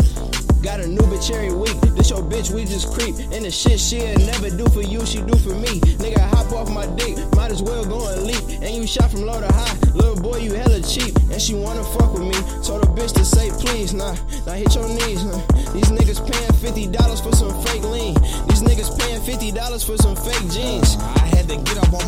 Got 0.63 0.79
a 0.79 0.87
new 0.87 1.03
bitch 1.11 1.35
every 1.35 1.53
week. 1.53 1.75
This 1.97 2.11
your 2.11 2.23
bitch, 2.23 2.53
we 2.55 2.65
just 2.65 2.93
creep. 2.93 3.17
And 3.33 3.45
the 3.45 3.51
shit 3.51 3.81
she'll 3.81 4.15
never 4.31 4.49
do 4.49 4.65
for 4.71 4.81
you, 4.81 5.05
she 5.05 5.21
do 5.21 5.37
for 5.39 5.57
me. 5.57 5.81
Nigga, 5.99 6.21
hop 6.31 6.53
off 6.53 6.71
my 6.71 6.87
dick, 6.95 7.19
might 7.35 7.51
as 7.51 7.61
well 7.61 7.85
go 7.85 8.07
and 8.07 8.23
leap. 8.23 8.63
And 8.63 8.71
you 8.77 8.87
shot 8.87 9.11
from 9.11 9.23
low 9.23 9.41
to 9.41 9.53
high, 9.53 9.75
little 9.93 10.15
boy, 10.15 10.39
you 10.39 10.55
hella 10.55 10.81
cheap. 10.83 11.17
And 11.33 11.43
she 11.43 11.55
wanna 11.55 11.83
fuck 11.83 12.15
with 12.15 12.23
me. 12.23 12.39
Told 12.63 12.83
the 12.83 12.89
bitch 12.95 13.13
to 13.15 13.25
say 13.25 13.51
please, 13.59 13.93
nah, 13.93 14.15
now 14.47 14.53
hit 14.53 14.73
your 14.75 14.87
knees. 14.87 15.23
Huh? 15.23 15.43
These 15.75 15.91
niggas 15.91 16.23
paying 16.31 16.53
fifty 16.63 16.87
dollars 16.87 17.21
for 17.21 17.35
some 17.35 17.51
fake 17.65 17.83
lean. 17.83 18.15
These 18.47 18.63
niggas 18.63 18.97
paying 19.01 19.21
fifty 19.23 19.51
dollars 19.51 19.83
for 19.83 19.97
some 19.97 20.15
fake 20.15 20.47
jeans. 20.49 20.95
I 20.95 21.27
had 21.35 21.49
to 21.49 21.57
get 21.57 21.77
up 21.79 21.93
on 21.93 22.02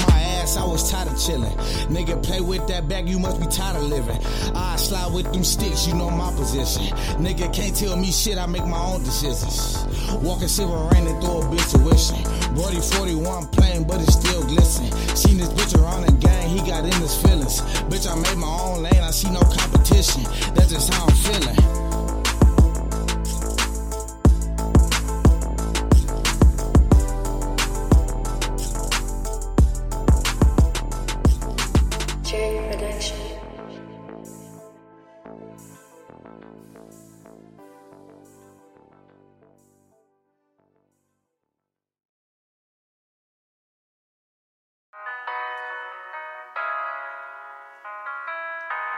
I 0.56 0.64
was 0.64 0.90
tired 0.90 1.08
of 1.08 1.18
chilling. 1.20 1.52
Nigga, 1.88 2.22
play 2.22 2.40
with 2.40 2.66
that 2.68 2.88
bag, 2.88 3.08
you 3.08 3.18
must 3.18 3.40
be 3.40 3.46
tired 3.46 3.76
of 3.76 3.82
living. 3.84 4.18
I 4.54 4.76
slide 4.76 5.12
with 5.12 5.32
them 5.32 5.44
sticks, 5.44 5.86
you 5.86 5.94
know 5.94 6.10
my 6.10 6.30
position. 6.32 6.84
Nigga 7.18 7.52
can't 7.52 7.74
tell 7.74 7.96
me 7.96 8.10
shit, 8.12 8.38
I 8.38 8.46
make 8.46 8.66
my 8.66 8.78
own 8.78 9.02
decisions. 9.02 9.84
Walking 10.22 10.48
silver 10.48 10.88
raining 10.92 11.20
through 11.20 11.40
a 11.40 11.44
bitch 11.46 11.70
tuition. 11.72 12.54
Brody 12.54 12.80
41 12.80 13.48
plain, 13.48 13.84
but 13.84 14.00
it 14.00 14.10
still 14.10 14.44
glisten. 14.44 14.90
Seen 15.16 15.38
this 15.38 15.48
bitch 15.48 15.80
around 15.80 16.06
the 16.06 16.12
gang, 16.12 16.48
he 16.48 16.58
got 16.58 16.84
in 16.84 16.92
his 17.00 17.16
feelings. 17.20 17.60
Bitch, 17.90 18.10
I 18.10 18.14
made 18.14 18.38
my 18.38 18.46
own 18.46 18.82
lane, 18.82 19.02
I 19.02 19.10
see 19.10 19.30
no 19.30 19.40
competition. 19.40 20.22
That's 20.54 20.70
just 20.70 20.92
how 20.92 21.06
I'm 21.06 21.14
feeling. 21.14 21.83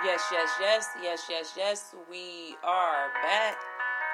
Yes, 0.07 0.23
yes, 0.33 0.51
yes, 0.61 0.87
yes, 1.03 1.27
yes, 1.29 1.55
yes. 1.57 1.95
We 2.11 2.57
are 2.65 3.13
back. 3.23 3.57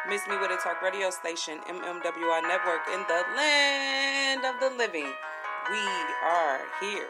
Miss 0.08 0.26
Me 0.26 0.36
with 0.40 0.50
a 0.50 0.56
Talk 0.56 0.82
radio 0.82 1.10
station, 1.10 1.58
MMWI 1.68 2.42
Network, 2.42 2.82
in 2.92 3.04
the 3.06 3.22
land 3.36 4.44
of 4.44 4.58
the 4.58 4.70
living. 4.76 5.06
We 5.70 5.86
are 6.24 6.60
here. 6.80 7.06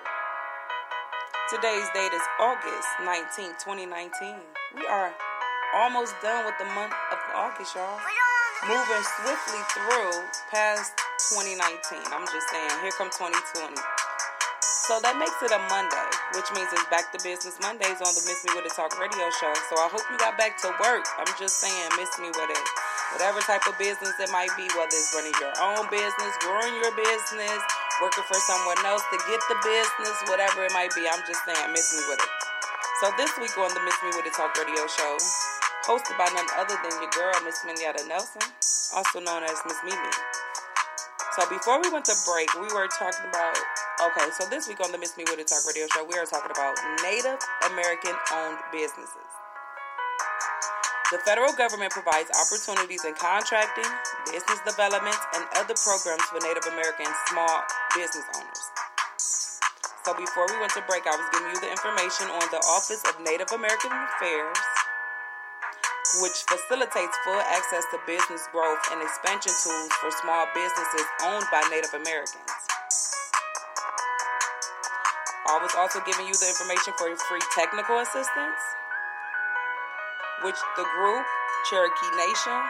Today's 1.49 1.89
date 1.95 2.13
is 2.13 2.23
August 2.39 2.89
19, 3.03 3.53
2019. 3.65 4.37
We 4.77 4.87
are 4.87 5.15
almost 5.73 6.12
done 6.21 6.45
with 6.45 6.57
the 6.61 6.69
month 6.76 6.93
of 7.11 7.19
August, 7.35 7.75
y'all. 7.75 7.97
Moving 8.69 9.05
swiftly 9.19 9.62
through 9.73 10.12
past 10.52 10.93
2019. 11.33 12.05
I'm 12.12 12.29
just 12.29 12.47
saying, 12.52 12.71
here 12.85 12.95
come 12.95 13.09
2020. 13.09 13.75
So 14.62 15.00
that 15.00 15.17
makes 15.17 15.35
it 15.41 15.49
a 15.49 15.62
Monday, 15.73 16.09
which 16.37 16.47
means 16.52 16.69
it's 16.76 16.85
back 16.93 17.09
to 17.17 17.19
business 17.25 17.57
Mondays 17.62 18.02
on 18.05 18.12
the 18.12 18.23
Miss 18.29 18.45
Me 18.45 18.52
with 18.52 18.69
a 18.69 18.73
Talk 18.75 18.93
radio 19.00 19.31
show. 19.41 19.50
So 19.73 19.81
I 19.81 19.88
hope 19.88 20.05
you 20.12 20.19
got 20.21 20.37
back 20.37 20.61
to 20.67 20.69
work. 20.83 21.09
I'm 21.17 21.31
just 21.41 21.62
saying, 21.62 21.88
miss 21.97 22.12
me 22.21 22.29
with 22.29 22.50
it. 22.52 22.67
Whatever 23.17 23.41
type 23.47 23.64
of 23.64 23.79
business 23.81 24.12
it 24.21 24.29
might 24.29 24.52
be, 24.59 24.69
whether 24.76 24.93
it's 24.93 25.14
running 25.17 25.35
your 25.41 25.55
own 25.57 25.88
business, 25.88 26.33
growing 26.45 26.75
your 26.85 26.93
business, 26.93 27.61
working 28.05 28.26
for 28.29 28.38
someone 28.45 28.79
else 28.85 29.05
to 29.09 29.19
get 29.25 29.41
the 29.49 29.59
business, 29.64 30.17
whatever 30.29 30.67
it 30.69 30.73
might 30.76 30.93
be, 30.93 31.09
I'm 31.09 31.23
just 31.25 31.41
saying, 31.49 31.73
miss 31.73 31.95
me 31.97 32.02
with 32.11 32.21
it. 32.21 32.33
So 33.02 33.11
this 33.19 33.35
week 33.38 33.55
on 33.59 33.71
the 33.75 33.83
Miss 33.83 33.99
Me 34.02 34.11
with 34.14 34.26
a 34.26 34.35
Talk 34.35 34.55
radio 34.59 34.87
show, 34.87 35.19
hosted 35.87 36.17
by 36.19 36.31
none 36.35 36.47
other 36.59 36.79
than 36.83 36.95
your 37.03 37.11
girl, 37.11 37.35
Miss 37.45 37.59
Minyetta 37.67 38.07
Nelson, 38.07 38.43
also 38.95 39.19
known 39.19 39.43
as 39.43 39.59
Miss 39.67 39.79
Mimi. 39.85 40.12
So 41.35 41.49
before 41.49 41.81
we 41.81 41.89
went 41.89 42.05
to 42.07 42.17
break, 42.29 42.53
we 42.55 42.69
were 42.77 42.87
talking 42.93 43.25
about 43.25 43.57
okay. 44.05 44.29
So 44.37 44.45
this 44.53 44.69
week 44.69 44.85
on 44.85 44.93
the 44.93 44.99
Miss 44.99 45.17
Me 45.17 45.25
with 45.25 45.41
a 45.41 45.47
Talk 45.49 45.65
radio 45.65 45.89
show, 45.91 46.05
we 46.05 46.15
are 46.21 46.29
talking 46.29 46.53
about 46.53 46.77
Native 47.01 47.41
American 47.73 48.12
owned 48.37 48.61
businesses. 48.69 49.33
The 51.11 51.21
federal 51.25 51.53
government 51.57 51.93
provides 51.93 52.29
opportunities 52.33 53.05
in 53.05 53.12
contracting, 53.17 53.89
business 54.29 54.61
development, 54.65 55.17
and 55.37 55.45
other 55.57 55.77
programs 55.77 56.25
for 56.29 56.41
Native 56.41 56.65
American 56.73 57.09
small 57.29 57.65
business 57.97 58.25
owners. 58.37 58.65
So 60.05 60.12
before 60.19 60.51
we 60.51 60.59
went 60.59 60.73
to 60.75 60.83
break, 60.85 61.07
I 61.07 61.15
was 61.15 61.29
giving 61.31 61.53
you 61.53 61.61
the 61.62 61.71
information 61.71 62.27
on 62.29 62.45
the 62.51 62.59
Office 62.65 63.01
of 63.09 63.17
Native 63.25 63.53
American 63.55 63.93
Affairs, 63.93 64.59
which 66.21 66.45
facilitates 66.45 67.16
full 67.25 67.40
access 67.40 67.85
to 67.88 67.97
business 68.04 68.45
growth 68.52 68.83
and 68.92 69.00
expansion 69.00 69.54
tools 69.64 69.92
for 69.97 70.11
small 70.21 70.45
businesses 70.52 71.07
owned 71.25 71.47
by 71.49 71.64
Native 71.73 71.95
Americans. 71.97 72.52
I 75.49 75.57
was 75.57 75.73
also 75.73 76.04
giving 76.04 76.28
you 76.28 76.37
the 76.37 76.49
information 76.49 76.92
for 77.00 77.09
free 77.28 77.45
technical 77.57 77.99
assistance, 78.04 78.61
which 80.45 80.61
the 80.76 80.85
group, 81.00 81.25
Cherokee 81.71 82.12
Nation, 82.21 82.61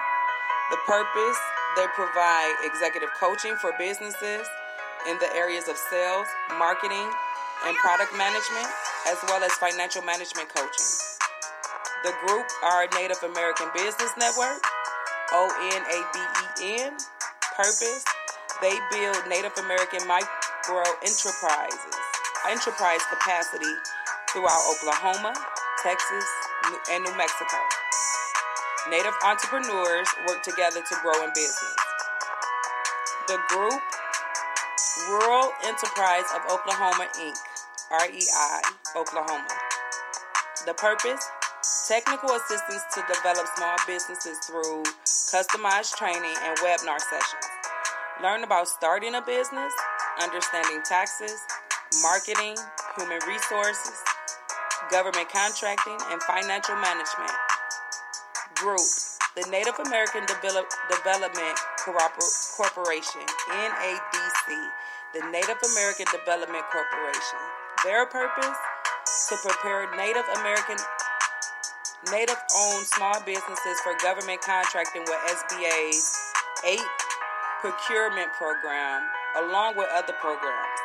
the 0.70 0.78
purpose, 0.86 1.40
they 1.74 1.86
provide 1.94 2.54
executive 2.62 3.10
coaching 3.18 3.56
for 3.56 3.72
businesses 3.78 4.46
in 5.08 5.18
the 5.18 5.30
areas 5.34 5.68
of 5.68 5.76
sales, 5.76 6.26
marketing, 6.58 7.10
and 7.66 7.76
product 7.78 8.14
management, 8.16 8.66
as 9.08 9.18
well 9.26 9.42
as 9.42 9.52
financial 9.58 10.02
management 10.02 10.48
coaching. 10.48 11.11
The 12.02 12.12
group 12.26 12.46
are 12.64 12.86
Native 12.94 13.22
American 13.22 13.68
Business 13.74 14.10
Network, 14.18 14.58
O 15.32 15.46
N 15.72 15.82
A 15.86 15.98
B 16.12 16.18
E 16.64 16.82
N. 16.82 16.96
Purpose, 17.56 18.04
they 18.60 18.74
build 18.90 19.22
Native 19.28 19.52
American 19.58 20.06
micro 20.08 20.82
enterprises 21.02 21.94
enterprise 22.50 23.00
capacity 23.08 23.70
throughout 24.30 24.62
Oklahoma, 24.74 25.32
Texas, 25.82 26.26
and 26.90 27.04
New 27.04 27.16
Mexico. 27.16 27.56
Native 28.90 29.14
entrepreneurs 29.24 30.08
work 30.26 30.42
together 30.42 30.80
to 30.82 30.94
grow 31.02 31.22
in 31.22 31.30
business. 31.34 31.76
The 33.28 33.38
group 33.48 33.80
Rural 35.08 35.52
Enterprise 35.64 36.24
of 36.34 36.42
Oklahoma, 36.50 37.06
Inc., 37.20 37.36
REI, 37.90 38.60
Oklahoma. 38.96 39.46
The 40.66 40.74
purpose 40.74 41.28
technical 41.88 42.30
assistance 42.30 42.82
to 42.94 43.02
develop 43.12 43.46
small 43.56 43.76
businesses 43.86 44.38
through 44.46 44.82
customized 45.04 45.96
training 45.96 46.34
and 46.44 46.56
webinar 46.58 47.00
sessions. 47.00 47.46
Learn 48.22 48.44
about 48.44 48.68
starting 48.68 49.14
a 49.14 49.22
business, 49.22 49.72
understanding 50.22 50.80
taxes, 50.84 51.40
marketing, 52.02 52.56
human 52.96 53.18
resources, 53.26 53.98
government 54.90 55.28
contracting, 55.28 55.98
and 56.10 56.22
financial 56.22 56.76
management. 56.76 57.32
Group 58.54 58.86
the 59.34 59.48
Native 59.50 59.78
American 59.86 60.26
Develop- 60.26 60.68
Development 60.90 61.58
Corporation, 61.80 63.24
NADC, 63.48 64.70
the 65.14 65.24
Native 65.32 65.56
American 65.72 66.04
Development 66.12 66.64
Corporation. 66.70 67.40
Their 67.82 68.04
purpose 68.04 68.58
to 69.30 69.36
prepare 69.40 69.88
Native 69.96 70.28
American 70.36 70.76
Native 72.10 72.42
owned 72.56 72.84
small 72.86 73.20
businesses 73.22 73.78
for 73.84 73.94
government 74.02 74.40
contracting 74.42 75.02
with 75.02 75.20
SBA's 75.22 76.18
8 76.66 76.80
procurement 77.60 78.32
program, 78.32 79.02
along 79.38 79.76
with 79.76 79.86
other 79.94 80.12
programs. 80.20 80.82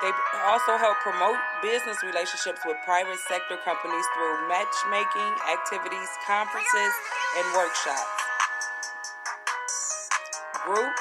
They 0.00 0.10
also 0.48 0.78
help 0.78 0.96
promote 1.04 1.36
business 1.60 1.98
relationships 2.02 2.60
with 2.64 2.76
private 2.86 3.18
sector 3.28 3.58
companies 3.64 4.04
through 4.16 4.48
matchmaking 4.48 5.32
activities, 5.52 6.08
conferences, 6.26 6.92
and 7.36 7.46
workshops. 7.52 8.22
Group 10.64 10.94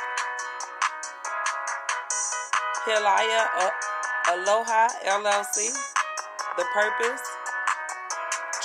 Hiilei 2.84 3.72
Aloha 4.36 4.90
LLC. 5.08 5.72
The 6.56 6.66
purpose 6.72 7.33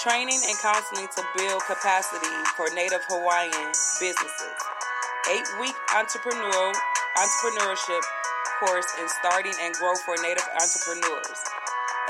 training 0.02 0.38
and 0.46 0.56
counseling 0.62 1.08
to 1.10 1.22
build 1.36 1.60
capacity 1.66 2.30
for 2.54 2.70
Native 2.70 3.02
Hawaiian 3.10 3.72
businesses. 3.98 4.58
Eight 5.34 5.48
week 5.58 5.74
entrepreneurial 5.90 6.70
entrepreneurship 7.18 8.02
course 8.62 8.86
in 9.02 9.08
starting 9.08 9.54
and 9.60 9.74
grow 9.74 9.94
for 10.06 10.14
Native 10.22 10.46
entrepreneurs. 10.54 11.40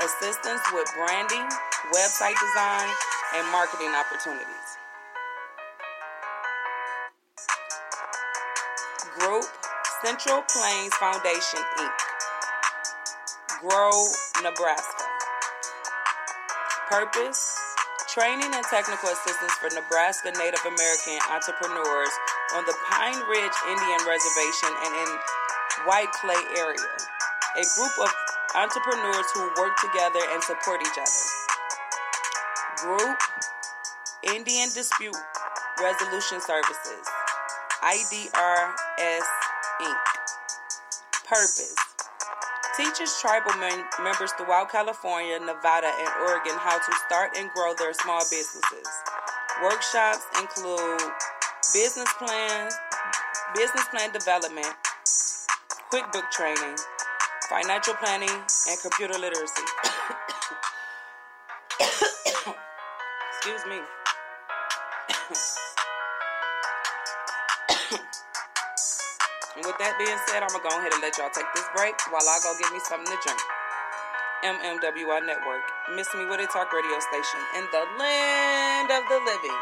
Assistance 0.05 0.61
with 0.71 0.85
branding, 0.93 1.49
website 1.89 2.37
design, 2.37 2.89
and 3.35 3.51
marketing 3.51 3.89
opportunities. 3.97 4.69
Group 9.17 9.45
Central 10.05 10.43
Plains 10.45 10.93
Foundation, 11.01 11.59
Inc. 11.81 11.97
Grow, 13.61 13.91
Nebraska. 14.43 15.05
Purpose 16.87 17.48
Training 18.19 18.51
and 18.53 18.65
technical 18.65 19.07
assistance 19.07 19.53
for 19.63 19.69
Nebraska 19.73 20.27
Native 20.35 20.59
American 20.67 21.19
entrepreneurs 21.31 22.11
on 22.53 22.65
the 22.65 22.75
Pine 22.91 23.15
Ridge 23.31 23.57
Indian 23.71 23.99
Reservation 24.03 24.67
and 24.83 24.93
in 24.93 25.09
White 25.87 26.11
Clay 26.19 26.43
area. 26.59 26.91
A 27.55 27.63
group 27.79 27.95
of 28.03 28.11
entrepreneurs 28.55 29.25
who 29.33 29.47
work 29.55 29.71
together 29.77 30.19
and 30.33 30.43
support 30.43 30.81
each 30.81 30.99
other. 30.99 31.23
Group 32.83 33.17
Indian 34.35 34.67
Dispute 34.75 35.15
Resolution 35.81 36.41
Services, 36.41 37.07
IDRS 37.83 39.27
Inc. 39.79 39.95
Purpose 41.23 41.88
teaches 42.79 43.19
tribal 43.19 43.51
mem- 43.59 43.83
members 44.01 44.31
throughout 44.37 44.71
California, 44.71 45.37
Nevada, 45.37 45.91
and 45.99 46.07
Oregon 46.23 46.53
how 46.55 46.77
to 46.77 46.93
start 47.05 47.35
and 47.37 47.49
grow 47.51 47.73
their 47.73 47.93
small 47.93 48.21
businesses. 48.21 48.87
Workshops 49.61 50.25
include 50.39 51.01
business 51.73 52.07
plans, 52.17 52.73
business 53.53 53.83
plan 53.91 54.13
development, 54.13 54.73
QuickBook 55.91 56.31
training, 56.31 56.77
financial 57.49 57.95
planning, 57.95 58.29
and 58.29 58.79
computer 58.81 59.19
literacy. 59.19 59.63
Excuse 63.41 63.65
me. 63.67 63.98
With 69.69 69.77
that 69.77 69.99
being 69.99 70.17
said, 70.25 70.41
I'm 70.41 70.49
gonna 70.49 70.65
go 70.65 70.73
ahead 70.79 70.91
and 70.93 71.01
let 71.03 71.15
y'all 71.19 71.29
take 71.29 71.45
this 71.53 71.69
break 71.77 71.93
while 72.09 72.25
I 72.25 72.39
go 72.41 72.57
get 72.57 72.73
me 72.73 72.79
something 72.89 73.05
to 73.05 73.17
drink. 73.21 73.37
MMWI 74.41 75.21
Network, 75.27 75.61
Miss 75.95 76.09
Me 76.15 76.25
With 76.25 76.39
It 76.39 76.49
Talk 76.49 76.73
radio 76.73 76.97
station 76.97 77.39
in 77.55 77.65
the 77.69 77.85
land 77.99 78.89
of 78.89 79.03
the 79.05 79.19
living. 79.29 79.57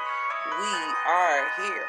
We 0.63 0.76
are 1.12 1.43
here. 1.60 1.84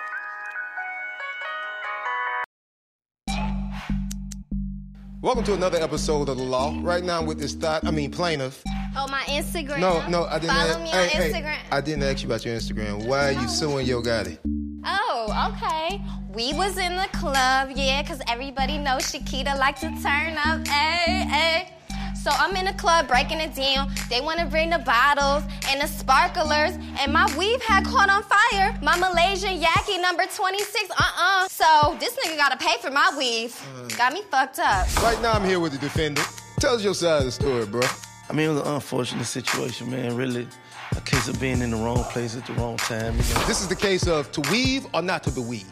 Welcome 5.20 5.44
to 5.44 5.54
another 5.54 5.78
episode 5.78 6.28
of 6.28 6.38
The 6.38 6.42
Law. 6.42 6.76
Right 6.80 7.04
now 7.04 7.22
with 7.22 7.38
this 7.38 7.54
thought, 7.54 7.86
I 7.86 7.92
mean 7.92 8.10
plaintiff. 8.10 8.64
Oh, 8.96 9.06
my 9.08 9.22
Instagram. 9.28 9.78
No, 9.78 10.04
no, 10.08 10.24
I 10.24 10.40
didn't. 10.40 10.56
Follow 10.56 10.70
ask, 10.70 10.80
me 10.80 10.88
hey, 10.88 11.02
on 11.02 11.08
hey, 11.08 11.32
Instagram. 11.32 11.58
I 11.70 11.80
didn't 11.80 12.02
ask 12.02 12.22
you 12.22 12.28
about 12.28 12.44
your 12.44 12.56
Instagram. 12.56 13.06
Why 13.06 13.28
are 13.28 13.40
you 13.40 13.46
suing 13.46 13.86
Yo 13.86 14.02
Gotti? 14.02 14.38
Okay. 15.30 16.00
We 16.32 16.52
was 16.52 16.78
in 16.78 16.96
the 16.96 17.08
club, 17.12 17.70
yeah, 17.74 18.02
cause 18.02 18.20
everybody 18.28 18.78
knows 18.78 19.02
Shakita 19.12 19.58
like 19.58 19.78
to 19.80 19.88
turn 20.02 20.36
up, 20.36 20.66
hey, 20.68 21.24
hey. 21.24 21.72
So 22.22 22.30
I'm 22.32 22.54
in 22.56 22.66
the 22.66 22.72
club 22.74 23.08
breaking 23.08 23.40
it 23.40 23.54
down. 23.54 23.90
They 24.10 24.20
wanna 24.20 24.46
bring 24.46 24.70
the 24.70 24.78
bottles 24.78 25.44
and 25.68 25.80
the 25.80 25.86
sparklers, 25.86 26.76
and 27.00 27.12
my 27.12 27.26
weave 27.36 27.62
had 27.62 27.84
caught 27.84 28.10
on 28.10 28.22
fire. 28.24 28.78
My 28.82 28.96
Malaysian 28.98 29.60
Yaki 29.60 30.00
number 30.00 30.24
26, 30.26 30.90
uh-uh. 30.90 31.48
So 31.48 31.96
this 31.98 32.14
nigga 32.16 32.36
gotta 32.36 32.56
pay 32.56 32.76
for 32.80 32.90
my 32.90 33.12
weave. 33.16 33.58
Mm. 33.76 33.96
Got 33.96 34.12
me 34.12 34.22
fucked 34.30 34.58
up. 34.58 34.86
Right 35.02 35.20
now 35.22 35.32
I'm 35.32 35.44
here 35.44 35.60
with 35.60 35.72
the 35.72 35.78
defendant. 35.78 36.26
Tell 36.60 36.74
us 36.74 36.82
your 36.84 36.94
side 36.94 37.18
of 37.18 37.24
the 37.24 37.32
story, 37.32 37.66
bro. 37.66 37.82
I 38.28 38.32
mean, 38.34 38.50
it 38.50 38.52
was 38.54 38.60
an 38.62 38.74
unfortunate 38.74 39.24
situation, 39.24 39.90
man. 39.90 40.16
Really, 40.16 40.46
a 40.98 41.00
case 41.02 41.28
of 41.28 41.40
being 41.40 41.62
in 41.62 41.70
the 41.70 41.76
wrong 41.76 42.02
place 42.04 42.36
at 42.36 42.44
the 42.44 42.52
wrong 42.54 42.76
time. 42.76 43.14
You 43.16 43.22
know? 43.34 43.46
This 43.46 43.60
is 43.60 43.68
the 43.68 43.76
case 43.76 44.06
of 44.08 44.30
to 44.32 44.40
weave 44.50 44.86
or 44.92 45.00
not 45.00 45.22
to 45.24 45.40
weave. 45.40 45.70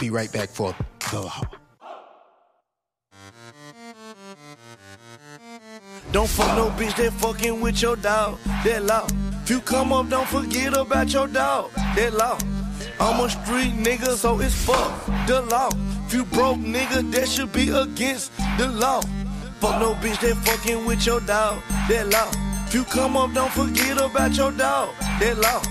Be 0.00 0.10
right 0.10 0.32
back 0.32 0.48
for 0.48 0.74
The 1.10 1.20
Law. 1.20 1.42
Don't 6.12 6.28
fuck 6.28 6.56
no 6.56 6.70
bitch 6.70 6.96
that 6.96 7.12
fucking 7.14 7.60
with 7.60 7.82
your 7.82 7.96
dog. 7.96 8.38
That 8.64 8.84
law. 8.84 9.06
If 9.42 9.50
you 9.50 9.60
come 9.60 9.92
up, 9.92 10.08
don't 10.08 10.28
forget 10.28 10.76
about 10.76 11.12
your 11.12 11.26
dog. 11.26 11.70
That 11.96 12.14
law. 12.14 12.38
I'm 13.00 13.20
a 13.20 13.28
street 13.28 13.74
nigga, 13.74 14.14
so 14.14 14.40
it's 14.40 14.54
fuck 14.54 15.06
the 15.26 15.42
law. 15.42 15.70
If 16.06 16.14
you 16.14 16.24
broke 16.24 16.58
nigga, 16.58 17.10
that 17.12 17.28
should 17.28 17.52
be 17.52 17.68
against 17.70 18.32
the 18.58 18.68
law. 18.68 19.00
Fuck 19.60 19.80
no 19.80 19.94
bitch 19.94 20.20
that 20.20 20.36
fucking 20.46 20.86
with 20.86 21.04
your 21.04 21.20
dog. 21.20 21.60
That 21.88 22.08
law. 22.08 22.53
You 22.74 22.82
come 22.82 23.16
up, 23.16 23.32
don't 23.32 23.52
forget 23.52 24.02
about 24.02 24.36
your 24.36 24.50
dog. 24.50 24.96
That 25.20 25.38
law. 25.38 25.62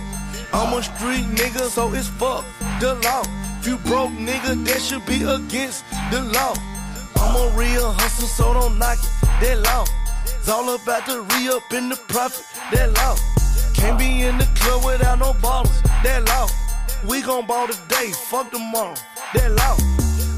I'm 0.53 0.71
a 0.71 0.81
street 0.81 1.25
nigga, 1.35 1.67
so 1.67 1.93
it's 1.93 2.07
fuck 2.07 2.45
the 2.79 2.95
law. 3.03 3.23
If 3.59 3.67
you 3.67 3.75
broke 3.79 4.11
nigga, 4.11 4.63
that 4.63 4.79
should 4.79 5.05
be 5.05 5.23
against 5.23 5.83
the 6.11 6.21
law. 6.21 6.55
I'm 7.17 7.35
a 7.35 7.57
real 7.57 7.91
hustler, 7.91 8.27
so 8.29 8.53
don't 8.53 8.79
knock 8.79 8.99
it. 8.99 9.11
That 9.41 9.59
law. 9.67 9.83
It's 10.23 10.47
all 10.47 10.73
about 10.75 11.05
the 11.05 11.19
re 11.19 11.49
up 11.49 11.73
in 11.73 11.89
the 11.89 11.97
profit. 12.07 12.45
That 12.71 12.93
law. 12.95 13.17
Can't 13.73 13.99
be 13.99 14.21
in 14.21 14.37
the 14.37 14.47
club 14.55 14.85
without 14.85 15.19
no 15.19 15.33
ballers. 15.43 15.83
That 16.03 16.23
law. 16.29 16.47
We 17.05 17.21
gon' 17.21 17.45
ball 17.45 17.67
today, 17.67 18.13
fuck 18.31 18.49
tomorrow. 18.49 18.95
That 19.33 19.51
law. 19.51 19.75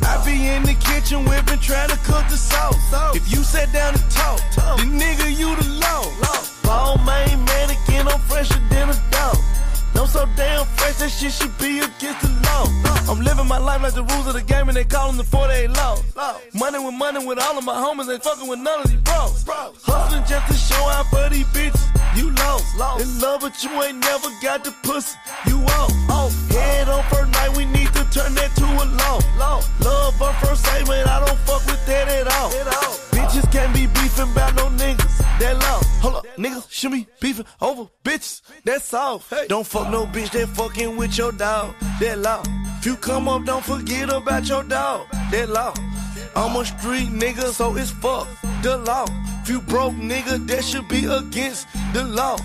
I 0.02 0.18
be 0.26 0.48
in 0.48 0.64
the 0.64 0.74
kitchen 0.82 1.26
whipping, 1.26 1.60
trying 1.60 1.90
to 1.90 1.98
cook 1.98 2.26
the 2.28 2.38
sauce. 2.38 3.16
If 3.16 3.32
you 3.32 3.44
sat 3.44 3.72
down 3.72 3.94
and 3.94 4.10
talk, 4.10 4.40
the 4.78 4.90
nigga 4.90 5.30
you 5.30 5.56
the 5.58 5.70
law. 5.70 6.55
Ball 6.66 6.98
main 7.06 7.38
mannequin, 7.46 8.08
I'm 8.08 8.20
fresher 8.22 8.60
than 8.70 8.90
a 8.90 8.98
dog. 9.12 9.38
I'm 9.96 10.08
so 10.08 10.26
damn 10.36 10.66
fresh, 10.78 10.98
that 10.98 11.10
shit 11.10 11.32
should 11.32 11.58
be 11.58 11.80
against 11.80 12.22
the 12.22 12.30
law. 12.46 12.66
I'm 13.10 13.22
living 13.22 13.48
my 13.48 13.58
life 13.58 13.82
like 13.82 13.94
the 13.94 14.04
rules 14.04 14.28
of 14.28 14.34
the 14.34 14.42
game, 14.42 14.68
and 14.68 14.76
they 14.76 14.84
callin' 14.84 15.18
the 15.18 15.24
48 15.24 15.70
laws. 15.70 16.04
Money 16.54 16.80
with 16.80 16.96
money 16.96 17.26
with 17.26 17.40
all 17.40 17.58
of 17.58 17.64
my 17.64 17.74
homies, 17.74 18.12
ain't 18.12 18.24
fucking 18.24 18.48
with 18.48 18.60
none 18.60 18.82
of 18.82 18.90
these 18.90 19.02
bros. 19.02 19.46
Hustling 19.84 20.26
just 20.26 20.46
to 20.52 20.58
show 20.58 20.84
out 20.90 21.06
for 21.08 21.30
these 21.30 21.46
bitches. 21.56 21.86
You 22.18 22.32
lost. 22.32 23.02
In 23.02 23.20
love, 23.20 23.42
but 23.42 23.62
you 23.64 23.72
ain't 23.84 24.00
never 24.00 24.30
got 24.42 24.64
the 24.64 24.74
pussy. 24.84 25.18
You 25.48 25.60
off. 25.78 25.92
Head 26.50 26.88
on 26.90 27.04
first 27.10 27.32
night, 27.32 27.56
we 27.56 27.66
need 27.66 27.88
to 27.94 28.04
turn 28.12 28.34
that 28.36 28.52
to 28.56 28.66
a 28.66 28.86
law. 29.00 29.20
law. 29.38 29.62
Love 29.82 30.22
on 30.22 30.34
first 30.44 30.66
man, 30.88 31.08
I 31.08 31.26
don't 31.26 31.40
fuck 31.40 31.66
with 31.66 31.86
that 31.86 32.08
at 32.08 32.28
all. 32.28 32.52
At 32.52 32.68
all. 32.68 32.94
Bitches 33.16 33.52
can't 33.52 33.74
be 33.74 33.88
beefing 33.88 34.32
about 34.32 34.56
no 34.56 34.70
niggas. 34.70 35.15
That 35.40 35.58
law. 35.60 35.82
Hold 36.02 36.16
up, 36.16 36.26
nigga, 36.38 36.66
should 36.70 36.92
be 36.92 37.08
beefing 37.20 37.46
over 37.62 37.88
bitches. 38.04 38.42
That's 38.64 38.94
all. 38.94 39.20
Hey. 39.20 39.48
Don't 39.48 39.68
fuck 39.68 39.90
no 39.90 40.06
bitch 40.06 40.32
that 40.32 40.48
fucking 40.50 40.96
with 40.96 41.18
your 41.18 41.32
dog. 41.34 41.76
That 42.00 42.20
law. 42.20 42.44
If 42.80 42.86
you 42.86 42.96
come 42.96 43.28
up, 43.28 43.44
don't 43.46 43.64
forget 43.64 44.10
about 44.10 44.48
your 44.48 44.64
dog. 44.64 45.08
That 45.32 45.50
law. 45.50 45.74
I'm 46.36 46.56
a 46.56 46.66
street 46.66 47.10
nigga, 47.10 47.52
so 47.52 47.76
it's 47.76 47.92
fuck 47.92 48.28
the 48.62 48.78
law. 48.78 49.06
If 49.42 49.50
you 49.50 49.62
broke 49.62 49.94
nigga, 49.94 50.46
that 50.48 50.64
should 50.64 50.88
be 50.88 51.06
against 51.06 51.68
the 51.94 52.04
law. 52.04 52.38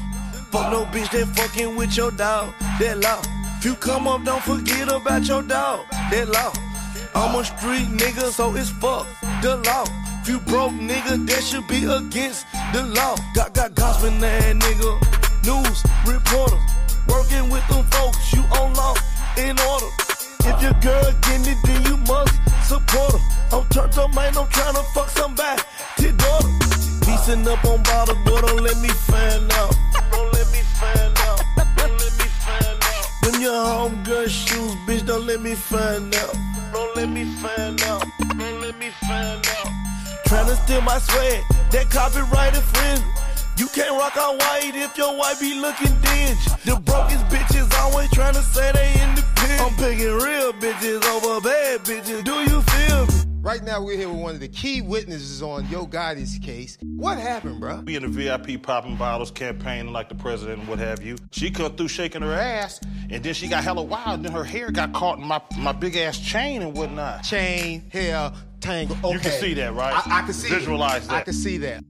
Fuck 0.50 0.72
no 0.72 0.84
bitch 0.86 1.10
that 1.12 1.28
fucking 1.36 1.76
with 1.76 1.96
your 1.96 2.10
dog. 2.10 2.52
That 2.80 2.98
law. 2.98 3.22
If 3.58 3.64
you 3.66 3.74
come 3.74 4.08
up, 4.08 4.24
don't 4.24 4.42
forget 4.42 4.88
about 4.88 5.26
your 5.26 5.42
dog. 5.42 5.86
That 6.10 6.28
law. 6.28 6.52
I'm 7.14 7.38
a 7.38 7.44
street 7.44 7.88
nigga, 7.88 8.30
so 8.30 8.54
it's 8.56 8.70
fuck 8.70 9.06
the 9.42 9.56
law. 9.56 9.84
If 10.22 10.28
you 10.28 10.38
broke 10.40 10.72
nigga, 10.72 11.26
that 11.28 11.42
should 11.42 11.66
be 11.66 11.88
against 11.88 12.44
the 12.74 12.84
law. 12.84 13.16
Got 13.34 13.54
got 13.54 13.74
gospel 13.74 14.10
that 14.20 14.54
nigga. 14.54 14.92
News 15.48 15.80
reporter. 16.04 16.60
Working 17.08 17.48
with 17.48 17.66
them 17.68 17.86
folks, 17.88 18.30
you 18.34 18.44
on 18.60 18.74
law 18.74 18.94
in 19.38 19.56
order. 19.56 19.88
If 20.44 20.60
your 20.60 20.76
girl 20.84 21.08
getting 21.24 21.56
it, 21.56 21.58
then 21.64 21.80
you 21.88 21.96
must 22.04 22.36
support 22.68 23.16
her. 23.16 23.56
I'm 23.56 23.64
turned 23.72 23.96
up, 23.96 24.14
man, 24.14 24.36
I'm 24.36 24.46
trying 24.48 24.74
to 24.74 24.84
fuck 24.92 25.08
somebody. 25.08 25.62
To 26.04 26.12
daughter. 26.12 26.48
Piecing 27.00 27.48
up 27.48 27.64
on 27.64 27.82
bottle, 27.82 28.16
but 28.26 28.44
don't 28.44 28.60
let 28.60 28.76
me 28.76 28.88
find 29.08 29.50
out. 29.56 29.72
Don't 30.12 30.32
let 30.34 30.52
me 30.52 30.60
find 30.76 31.16
out. 31.16 31.40
Don't 31.80 31.96
let 31.96 32.12
me 32.20 32.28
find 32.44 32.80
out. 32.92 33.04
Them 33.24 33.40
your 33.40 33.56
homegirl 33.56 34.28
shoes, 34.28 34.76
bitch, 34.84 35.06
don't 35.06 35.26
let 35.26 35.40
me 35.40 35.54
find 35.54 36.14
out. 36.14 36.36
Don't 36.74 36.94
let 36.94 37.08
me 37.08 37.24
find 37.40 37.80
out. 37.84 38.04
Don't 38.36 38.60
let 38.60 38.78
me 38.78 38.90
find 39.00 39.46
out. 39.48 39.79
Tryna 40.30 40.54
steal 40.62 40.80
my 40.82 40.96
swag, 40.98 41.42
that 41.72 41.90
copyright 41.90 42.54
infringement. 42.54 43.18
You 43.56 43.66
can't 43.66 43.90
rock 43.98 44.16
out 44.16 44.38
white 44.38 44.76
if 44.76 44.96
your 44.96 45.18
wife 45.18 45.40
be 45.40 45.58
looking 45.58 45.90
dingy. 46.06 46.38
The 46.64 46.80
brokest 46.84 47.24
bitches 47.26 47.66
always 47.80 48.08
tryna 48.10 48.42
say 48.54 48.70
they 48.70 48.92
independent. 49.02 49.60
I'm 49.60 49.74
picking 49.74 50.06
real 50.06 50.52
bitches 50.52 51.02
over 51.04 51.40
bad 51.40 51.80
bitches. 51.80 52.22
Do 52.22 52.34
you? 52.48 52.69
Right 53.42 53.62
now, 53.64 53.82
we're 53.82 53.96
here 53.96 54.10
with 54.10 54.18
one 54.18 54.34
of 54.34 54.40
the 54.40 54.48
key 54.48 54.82
witnesses 54.82 55.40
on 55.42 55.66
Yo 55.70 55.86
Gotti's 55.86 56.38
case. 56.38 56.76
What 56.96 57.16
happened, 57.16 57.58
bro? 57.58 57.80
We 57.80 57.96
in 57.96 58.02
the 58.02 58.08
VIP 58.08 58.62
popping 58.62 58.96
bottles, 58.96 59.30
campaigning 59.30 59.94
like 59.94 60.10
the 60.10 60.14
president 60.14 60.58
and 60.60 60.68
what 60.68 60.78
have 60.78 61.02
you. 61.02 61.16
She 61.30 61.50
come 61.50 61.74
through 61.74 61.88
shaking 61.88 62.20
her 62.20 62.34
ass, 62.34 62.80
and 63.08 63.24
then 63.24 63.32
she 63.32 63.48
got 63.48 63.64
hella 63.64 63.82
wild, 63.82 64.16
and 64.16 64.24
then 64.26 64.32
her 64.32 64.44
hair 64.44 64.70
got 64.70 64.92
caught 64.92 65.18
in 65.18 65.24
my, 65.26 65.40
my 65.56 65.72
big 65.72 65.96
ass 65.96 66.18
chain 66.18 66.60
and 66.60 66.76
whatnot. 66.76 67.22
Chain, 67.22 67.88
hair, 67.90 68.30
tangle. 68.60 68.96
Okay. 69.02 69.14
You 69.14 69.20
can 69.20 69.32
see 69.32 69.54
that, 69.54 69.72
right? 69.72 69.94
I, 70.06 70.18
I 70.18 70.22
can 70.22 70.34
see 70.34 70.50
Visualize 70.50 71.06
it. 71.06 71.08
that. 71.08 71.14
I 71.14 71.22
can 71.22 71.32
see 71.32 71.56
that. 71.58 71.82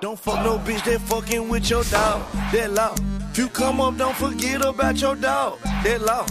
Don't 0.00 0.18
fuck 0.18 0.44
no 0.44 0.58
bitch 0.58 0.84
that 0.84 1.00
fucking 1.00 1.48
with 1.48 1.68
your 1.68 1.82
dog. 1.84 2.22
That 2.52 2.70
law. 2.70 2.94
If 3.32 3.38
you 3.38 3.48
come 3.48 3.80
up, 3.80 3.96
don't 3.96 4.14
forget 4.16 4.64
about 4.64 5.00
your 5.00 5.16
dog. 5.16 5.58
That 5.82 6.02
law. 6.02 6.24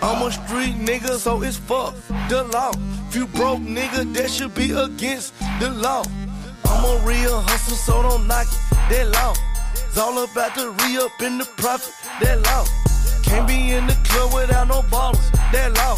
I'm 0.00 0.22
a 0.26 0.32
street 0.32 0.76
nigga, 0.76 1.18
so 1.18 1.42
it's 1.42 1.58
fuck 1.58 1.94
the 2.30 2.42
law. 2.44 2.72
If 3.14 3.20
you 3.20 3.26
broke 3.28 3.60
nigga, 3.60 4.12
that 4.14 4.28
should 4.28 4.56
be 4.56 4.72
against 4.72 5.38
the 5.60 5.70
law. 5.70 6.02
I'm 6.64 6.84
a 6.84 7.06
real 7.06 7.40
hustler, 7.42 7.76
so 7.76 8.02
don't 8.02 8.26
knock 8.26 8.48
it. 8.50 8.58
That 8.90 9.06
law. 9.14 9.34
It's 9.72 9.96
all 9.96 10.24
about 10.24 10.56
the 10.56 10.70
re 10.82 10.98
up 10.98 11.22
in 11.22 11.38
the 11.38 11.44
profit. 11.44 11.94
That 12.20 12.42
law. 12.42 12.66
Can't 13.22 13.46
be 13.46 13.70
in 13.70 13.86
the 13.86 13.94
club 14.02 14.34
without 14.34 14.66
no 14.66 14.82
ballers. 14.90 15.30
That 15.52 15.72
law. 15.76 15.96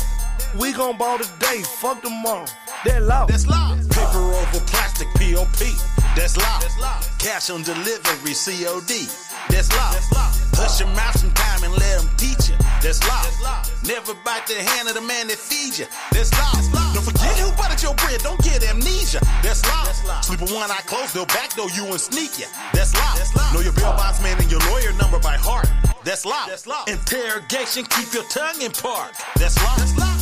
We 0.61 0.73
gon' 0.73 0.99
ball 0.99 1.17
today, 1.17 1.63
fuck 1.81 2.03
tomorrow. 2.03 2.45
That 2.85 3.03
law. 3.05 3.25
That's 3.25 3.47
law. 3.47 3.75
Paper 3.89 4.25
over 4.37 4.61
plastic, 4.69 5.09
POP. 5.17 5.73
That's 6.17 6.37
law. 6.37 6.61
Cash 7.17 7.49
on 7.49 7.63
delivery, 7.63 8.35
COD. 8.35 9.26
That's 9.49 9.71
law. 9.73 9.93
Hush 10.57 10.81
your 10.81 10.89
mouth 10.97 11.17
sometime 11.19 11.65
and 11.65 11.73
let 11.77 12.01
them 12.01 12.09
teach 12.17 12.49
you. 12.49 12.57
That's 12.83 13.01
law. 13.07 13.23
Never 13.87 14.15
bite 14.25 14.47
the 14.47 14.55
hand 14.55 14.89
of 14.89 14.95
the 14.95 15.01
man 15.01 15.29
that 15.29 15.39
feeds 15.39 15.79
you. 15.79 15.87
That's 16.13 16.33
law. 16.35 16.53
Don't 16.95 17.05
forget 17.05 17.37
who 17.39 17.53
buttered 17.57 17.83
your 17.83 17.95
bread. 17.95 18.21
Don't 18.23 18.41
get 18.43 18.65
amnesia. 18.65 19.21
That's 19.43 19.63
law. 19.69 19.85
Sleep 20.23 20.41
with 20.41 20.53
one 20.53 20.71
eye 20.71 20.83
closed, 20.87 21.15
they'll 21.15 21.27
backdoor 21.27 21.71
you 21.71 21.85
and 21.87 22.01
sneak 22.01 22.39
you. 22.39 22.47
That's 22.73 22.95
law. 22.95 23.15
Know 23.53 23.61
your 23.61 23.73
bail 23.75 23.95
bonds 23.95 24.21
man 24.23 24.39
and 24.39 24.51
your 24.51 24.61
lawyer 24.71 24.93
number 24.99 25.19
by 25.19 25.37
heart. 25.37 25.69
That's 26.05 26.25
law. 26.25 26.47
Interrogation, 26.87 27.85
keep 27.91 28.15
your 28.15 28.23
tongue 28.31 28.63
in 28.63 28.71
park. 28.71 29.13
That's 29.37 29.59
law. 29.59 29.75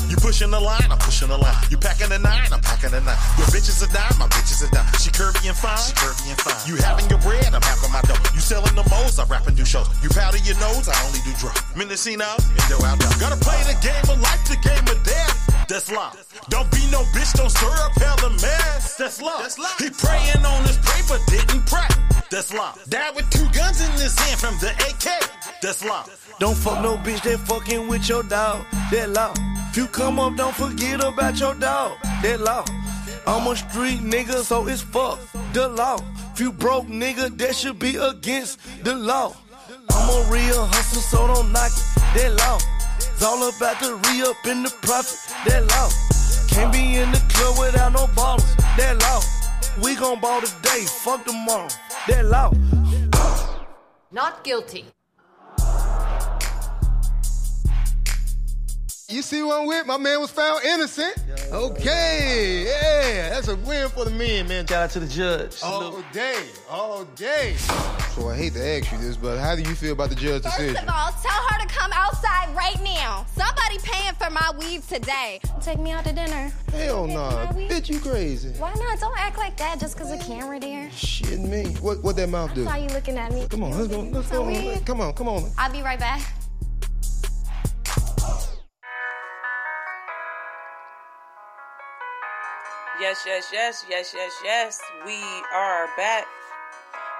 You 0.09 0.17
pushing 0.17 0.51
the 0.51 0.61
line, 0.61 0.89
I'm 0.91 0.99
pushing 0.99 1.29
the 1.29 1.37
line. 1.37 1.57
You 1.69 1.77
packing 1.77 2.09
the 2.09 2.19
nine, 2.19 2.49
I'm 2.53 2.61
packing 2.61 2.91
the 2.91 3.01
nine. 3.01 3.21
Your 3.37 3.49
bitch 3.53 3.69
is 3.69 3.83
a 3.83 3.89
dime, 3.93 4.17
my 4.19 4.29
bitch 4.29 4.53
is 4.53 4.63
a 4.63 4.71
dime. 4.73 4.87
She 4.97 5.11
curvy 5.11 5.49
and 5.49 5.57
fine, 5.57 5.77
she 5.77 5.93
curvy 5.93 6.31
and 6.33 6.41
fine. 6.41 6.57
You 6.65 6.77
having 6.81 7.09
your 7.11 7.21
bread, 7.21 7.53
I'm 7.53 7.61
having 7.61 7.93
my 7.93 8.01
dough. 8.03 8.17
You 8.45 8.61
selling 8.61 8.77
the 8.77 8.87
most, 8.91 9.19
I 9.19 9.25
rap 9.25 9.47
and 9.47 9.57
do 9.57 9.65
shows. 9.65 9.89
You 10.03 10.11
powder 10.11 10.37
your 10.45 10.61
nose, 10.61 10.87
I 10.87 10.93
only 11.07 11.19
do 11.25 11.33
drugs. 11.41 11.65
Mendocino, 11.77 12.29
Indo 12.61 12.77
out 12.85 13.01
Gotta 13.17 13.41
play 13.41 13.57
the 13.65 13.73
game 13.81 14.05
of 14.05 14.21
life, 14.21 14.45
the 14.45 14.61
game 14.61 14.85
of 14.85 15.03
death. 15.03 15.67
That's 15.67 15.91
law. 15.91 16.13
Don't 16.51 16.71
be 16.71 16.85
no 16.93 17.01
bitch, 17.17 17.33
don't 17.33 17.49
stir 17.49 17.73
up 17.73 17.97
hell 17.97 18.21
a 18.27 18.31
mess. 18.45 18.97
That's 18.99 19.23
law. 19.23 19.41
He 19.81 19.89
praying 19.89 20.45
on 20.45 20.61
his 20.69 20.77
paper, 20.77 21.17
didn't 21.27 21.65
pray. 21.65 21.89
That's 22.29 22.53
law. 22.53 22.75
Died 22.87 23.17
with 23.17 23.31
two 23.31 23.49
guns 23.57 23.81
in 23.81 23.91
his 23.93 24.13
hand 24.19 24.39
from 24.39 24.59
the 24.61 24.73
AK. 24.93 25.25
That's 25.63 25.83
law. 25.83 26.05
Don't 26.39 26.55
fuck 26.55 26.83
no 26.83 26.99
bitch 26.99 27.23
that 27.23 27.41
fucking 27.49 27.89
with 27.89 28.07
your 28.11 28.25
dog. 28.25 28.67
That 28.91 29.09
law. 29.09 29.33
If 29.71 29.79
you 29.79 29.87
come 29.87 30.21
up, 30.21 30.37
don't 30.37 30.55
forget 30.55 31.03
about 31.03 31.41
your 31.41 31.55
dog. 31.55 31.97
That 32.21 32.41
law. 32.41 32.67
I'm 33.27 33.47
a 33.47 33.57
street 33.57 34.01
nigga, 34.01 34.43
so 34.45 34.69
it's 34.69 34.83
fuck 34.83 35.19
the 35.55 35.69
law. 35.69 35.97
If 36.35 36.40
you 36.40 36.51
broke 36.51 36.87
nigga, 36.87 37.38
that 37.38 37.55
should 37.55 37.79
be 37.79 37.94
against 37.94 38.59
the 38.83 38.92
law. 38.92 39.37
I'm 39.90 40.09
a 40.11 40.29
real 40.33 40.66
hustler, 40.66 41.01
so 41.01 41.29
don't 41.29 41.53
knock 41.53 41.70
it. 41.70 42.18
That 42.18 42.35
law. 42.40 42.59
It's 42.97 43.23
all 43.23 43.49
about 43.51 43.79
the 43.79 43.94
re 43.94 44.23
up 44.23 44.44
in 44.44 44.64
the 44.64 44.70
profit. 44.83 45.14
That 45.47 45.62
law. 45.70 45.88
Can't 46.51 46.73
be 46.73 46.97
in 46.97 47.12
the 47.12 47.23
club 47.29 47.57
without 47.61 47.92
no 47.92 48.07
ballers. 48.18 48.57
That 48.77 49.01
law. 49.03 49.20
We 49.81 49.94
gon' 49.94 50.20
ball 50.20 50.40
today, 50.40 50.85
fuck 50.87 51.25
tomorrow. 51.25 51.68
That 52.09 52.25
law. 52.25 52.51
Not 54.11 54.42
guilty. 54.42 54.87
You 59.11 59.21
see 59.21 59.43
what 59.43 59.61
I'm 59.61 59.67
with? 59.67 59.87
My 59.87 59.99
man 59.99 60.19
was 60.19 60.31
found 60.31 60.64
innocent. 60.64 61.14
Okay, 61.53 62.64
yeah, 62.64 63.29
that's 63.29 63.49
a 63.49 63.57
win 63.57 63.90
for 63.90 64.07
the 64.07 64.11
men, 64.11 64.49
man. 64.49 64.67
Shout 64.67 64.85
out 64.85 64.90
to 64.93 65.01
the 65.01 65.07
judge. 65.07 65.59
All 65.62 66.03
day, 66.11 66.47
all 66.71 67.05
day. 67.14 67.55
So 68.14 68.31
I 68.31 68.35
hate 68.35 68.55
to 68.55 68.67
ask 68.67 68.90
you 68.90 68.97
this, 68.97 69.19
but 69.19 69.38
how 69.38 69.57
do 69.57 69.62
you 69.62 69.75
feel 69.75 69.93
about 69.93 70.09
the 70.09 70.14
judge's 70.14 70.45
First 70.45 70.57
decision? 70.57 70.88
of 70.88 70.95
all, 70.95 71.11
tell 71.23 71.43
her 71.51 71.61
to 71.61 71.67
come 71.67 71.93
outside 71.93 72.49
right 72.57 72.81
now. 72.83 73.27
Somebody 73.35 73.77
paying 73.83 74.14
for 74.14 74.31
my 74.31 74.51
weave 74.59 74.88
today. 74.88 75.38
Take 75.61 75.81
me 75.81 75.90
out 75.90 76.05
to 76.05 76.14
dinner. 76.14 76.51
Hell 76.73 77.07
no, 77.07 77.14
nah. 77.14 77.53
bitch, 77.53 77.90
you 77.90 78.01
crazy. 78.01 78.59
Why 78.59 78.73
not? 78.73 79.01
Don't 79.01 79.19
act 79.19 79.37
like 79.37 79.59
that 79.59 79.79
just 79.81 79.97
because 79.99 80.17
the 80.17 80.25
camera 80.25 80.59
there. 80.59 80.90
Shit 80.93 81.40
me. 81.40 81.67
What 81.83 82.03
what 82.03 82.17
that 82.17 82.31
mouth 82.31 82.55
do? 82.55 82.64
Saw 82.64 82.77
you 82.77 82.88
looking 82.88 83.19
at 83.19 83.33
me. 83.33 83.47
Come 83.51 83.64
on, 83.64 83.73
let's 83.73 83.88
go. 83.88 84.01
Let's 84.01 84.31
go. 84.31 84.81
Come 84.87 85.03
on, 85.03 85.12
come 85.12 85.29
on. 85.29 85.51
I'll 85.59 85.71
be 85.71 85.83
right 85.83 85.99
back. 86.01 86.23
Yes, 93.01 93.25
yes, 93.27 93.51
yes, 93.53 93.85
yes, 93.91 94.15
yes, 94.15 94.33
yes. 94.45 94.81
We 95.05 95.19
are 95.53 95.89
back. 95.97 96.27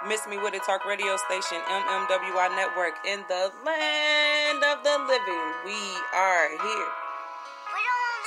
Miss 0.07 0.25
Me 0.29 0.39
With 0.39 0.55
It 0.55 0.63
Talk 0.63 0.87
radio 0.87 1.17
station, 1.17 1.59
MMWI 1.67 2.55
Network, 2.55 2.95
in 3.05 3.25
the 3.27 3.51
land 3.67 4.63
of 4.63 4.85
the 4.85 4.99
living. 5.03 5.47
We 5.67 5.75
are 6.15 6.49
here. 6.51 6.91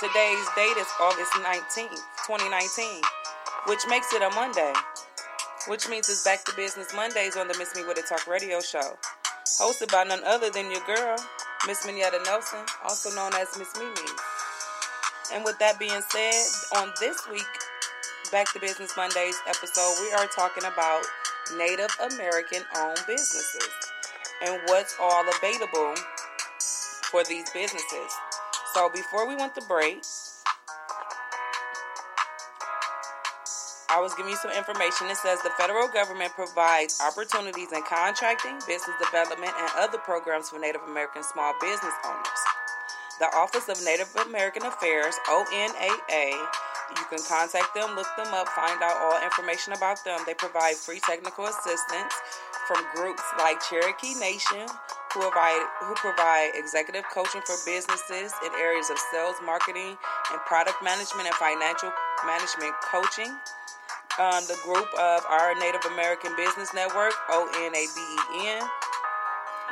Today's 0.02 0.46
date 0.58 0.76
is 0.76 0.88
August 1.00 1.32
19th, 1.40 2.04
2019, 2.28 3.02
which 3.68 3.80
makes 3.88 4.12
it 4.12 4.22
a 4.22 4.30
Monday, 4.36 4.74
which 5.70 5.88
means 5.88 6.10
it's 6.10 6.26
back 6.26 6.44
to 6.44 6.56
business 6.58 6.94
Mondays 6.94 7.38
on 7.38 7.48
the 7.48 7.58
Miss 7.58 7.74
Me 7.78 7.86
With 7.86 7.98
It 7.98 8.08
Talk 8.10 8.28
radio 8.28 8.60
show. 8.60 8.98
Hosted 9.58 9.90
by 9.90 10.04
none 10.04 10.24
other 10.26 10.50
than 10.50 10.70
your 10.70 10.82
girl, 10.86 11.16
Miss 11.66 11.88
Minyetta 11.88 12.26
Nelson, 12.26 12.60
also 12.84 13.16
known 13.16 13.32
as 13.36 13.58
Miss 13.58 13.74
Mimi. 13.80 14.12
And 15.34 15.44
with 15.44 15.60
that 15.60 15.78
being 15.78 16.02
said, 16.10 16.80
on 16.80 16.94
this 17.00 17.28
week, 17.30 17.46
Back 18.32 18.52
to 18.54 18.60
Business 18.60 18.92
Mondays 18.98 19.40
episode, 19.48 19.96
we 20.02 20.12
are 20.12 20.28
talking 20.28 20.66
about 20.66 21.02
Native 21.58 21.90
American 22.12 22.62
owned 22.76 23.00
businesses 23.08 23.70
and 24.44 24.60
what's 24.66 24.98
all 25.00 25.24
available 25.38 25.96
for 27.10 27.24
these 27.24 27.50
businesses. 27.52 28.12
So 28.74 28.90
before 28.90 29.28
we 29.30 29.38
went 29.38 29.56
to 29.56 29.62
break, 29.62 30.04
I 33.90 34.02
was 34.02 34.14
giving 34.16 34.32
you 34.32 34.38
some 34.38 34.52
information. 34.52 35.08
It 35.08 35.16
says 35.18 35.42
the 35.44 35.52
federal 35.58 35.88
government 35.88 36.34
provides 36.34 37.00
opportunities 37.00 37.72
in 37.72 37.82
contracting, 37.84 38.60
business 38.68 38.96
development, 39.00 39.54
and 39.58 39.72
other 39.78 40.00
programs 40.00 40.50
for 40.50 40.60
Native 40.60 40.82
American 40.84 41.24
small 41.24 41.54
business 41.62 41.94
owners. 42.06 42.47
The 43.20 43.26
Office 43.36 43.68
of 43.68 43.84
Native 43.84 44.14
American 44.28 44.64
Affairs, 44.64 45.16
ONAA, 45.26 46.38
you 46.96 47.06
can 47.10 47.20
contact 47.28 47.76
them, 47.76 47.96
look 47.96 48.08
them 48.16 48.32
up, 48.34 48.48
find 48.50 48.82
out 48.82 48.96
all 48.96 49.20
information 49.24 49.74
about 49.74 50.04
them. 50.06 50.20
They 50.26 50.34
provide 50.34 50.76
free 50.76 51.02
technical 51.04 51.46
assistance 51.46 52.14
from 52.68 52.86
groups 52.96 53.24
like 53.40 53.58
Cherokee 53.70 54.16
Nation, 54.16 54.70
who 55.14 55.20
provide, 55.20 55.66
who 55.82 55.96
provide 55.96 56.52
executive 56.56 57.04
coaching 57.12 57.42
for 57.42 57.56
businesses 57.66 58.32
in 58.46 58.52
areas 58.60 58.90
of 58.90 58.98
sales, 59.12 59.36
marketing, 59.44 59.98
and 60.32 60.40
product 60.46 60.84
management 60.84 61.28
and 61.28 61.36
financial 61.36 61.92
management 62.26 62.74
coaching. 62.86 63.34
Um, 64.20 64.42
the 64.48 64.58
group 64.64 64.88
of 64.98 65.26
our 65.30 65.54
Native 65.60 65.86
American 65.92 66.36
Business 66.36 66.74
Network, 66.74 67.14
ONABEN, 67.30 68.62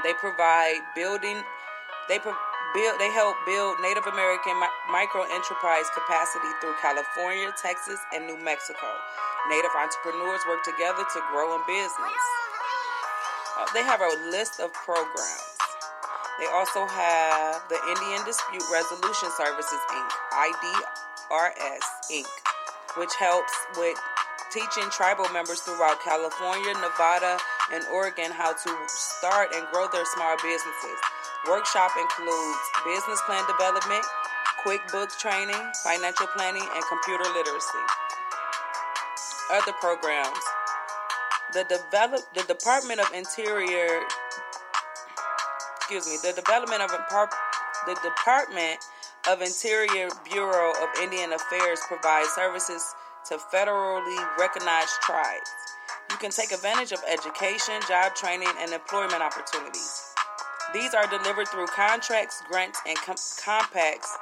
they 0.04 0.14
provide 0.14 0.82
building, 0.96 1.42
they 2.08 2.20
pro- 2.20 2.36
build, 2.76 3.00
they 3.00 3.10
help 3.10 3.40
build 3.48 3.80
Native 3.80 4.06
American 4.06 4.60
mi- 4.60 4.76
micro 4.92 5.24
enterprise 5.32 5.88
capacity 5.96 6.52
through 6.60 6.76
California, 6.84 7.50
Texas, 7.56 7.98
and 8.14 8.28
New 8.28 8.38
Mexico. 8.44 8.92
Native 9.48 9.72
entrepreneurs 9.72 10.44
work 10.44 10.62
together 10.68 11.08
to 11.08 11.20
grow 11.32 11.56
in 11.56 11.64
business. 11.66 12.22
Uh, 13.56 13.66
they 13.74 13.84
have 13.88 14.04
a 14.04 14.12
list 14.28 14.60
of 14.60 14.74
programs. 14.74 15.56
They 16.38 16.52
also 16.52 16.84
have 16.86 17.64
the 17.72 17.80
Indian 17.96 18.20
Dispute 18.28 18.68
Resolution 18.68 19.32
Services 19.40 19.80
Inc., 19.96 20.12
IDRS 20.36 21.88
Inc., 22.12 22.34
which 23.00 23.16
helps 23.16 23.54
with 23.78 23.96
teaching 24.52 24.90
tribal 24.92 25.32
members 25.32 25.62
throughout 25.62 26.04
California, 26.04 26.74
Nevada, 26.84 27.40
and 27.72 27.86
Oregon 27.94 28.32
how 28.32 28.52
to 28.52 28.72
start 28.88 29.56
and 29.56 29.66
grow 29.72 29.88
their 29.88 30.06
small 30.06 30.36
businesses. 30.44 31.00
Workshop 31.48 31.92
includes 32.00 32.58
business 32.86 33.22
plan 33.26 33.46
development, 33.48 34.06
QuickBooks 34.66 35.18
training, 35.20 35.62
financial 35.84 36.28
planning, 36.28 36.64
and 36.64 36.84
computer 36.90 37.24
literacy. 37.34 37.84
Other 39.52 39.74
programs. 39.80 40.40
The 41.54 41.64
develop 41.70 42.22
the 42.34 42.44
Department 42.44 43.00
of 43.00 43.14
Interior 43.14 44.02
excuse 45.78 46.08
me, 46.08 46.18
the 46.28 46.34
development 46.34 46.82
of 46.82 46.90
the 46.90 47.96
Department 48.02 48.80
of 49.30 49.42
Interior 49.42 50.10
Bureau 50.32 50.72
of 50.72 50.90
Indian 51.00 51.34
Affairs 51.34 51.80
provides 51.88 52.30
services 52.30 52.96
to 53.30 53.38
federally 53.54 54.18
recognized 54.40 54.94
tribes. 55.04 55.50
You 56.10 56.18
can 56.18 56.32
take 56.32 56.52
advantage 56.52 56.92
of 56.92 57.04
education, 57.08 57.76
job 57.88 58.16
training, 58.16 58.50
and 58.60 58.74
employment 58.74 59.22
opportunities. 59.22 59.95
These 60.74 60.94
are 60.94 61.08
delivered 61.08 61.48
through 61.48 61.68
contracts, 61.68 62.42
grants, 62.50 62.80
and 62.86 62.98
com- 62.98 63.16
compacts 63.44 64.18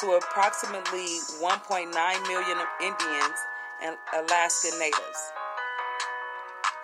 to 0.00 0.12
approximately 0.12 1.20
1.9 1.40 1.92
million 2.26 2.58
Indians 2.80 3.38
and 3.82 3.96
Alaskan 4.16 4.78
natives. 4.78 5.32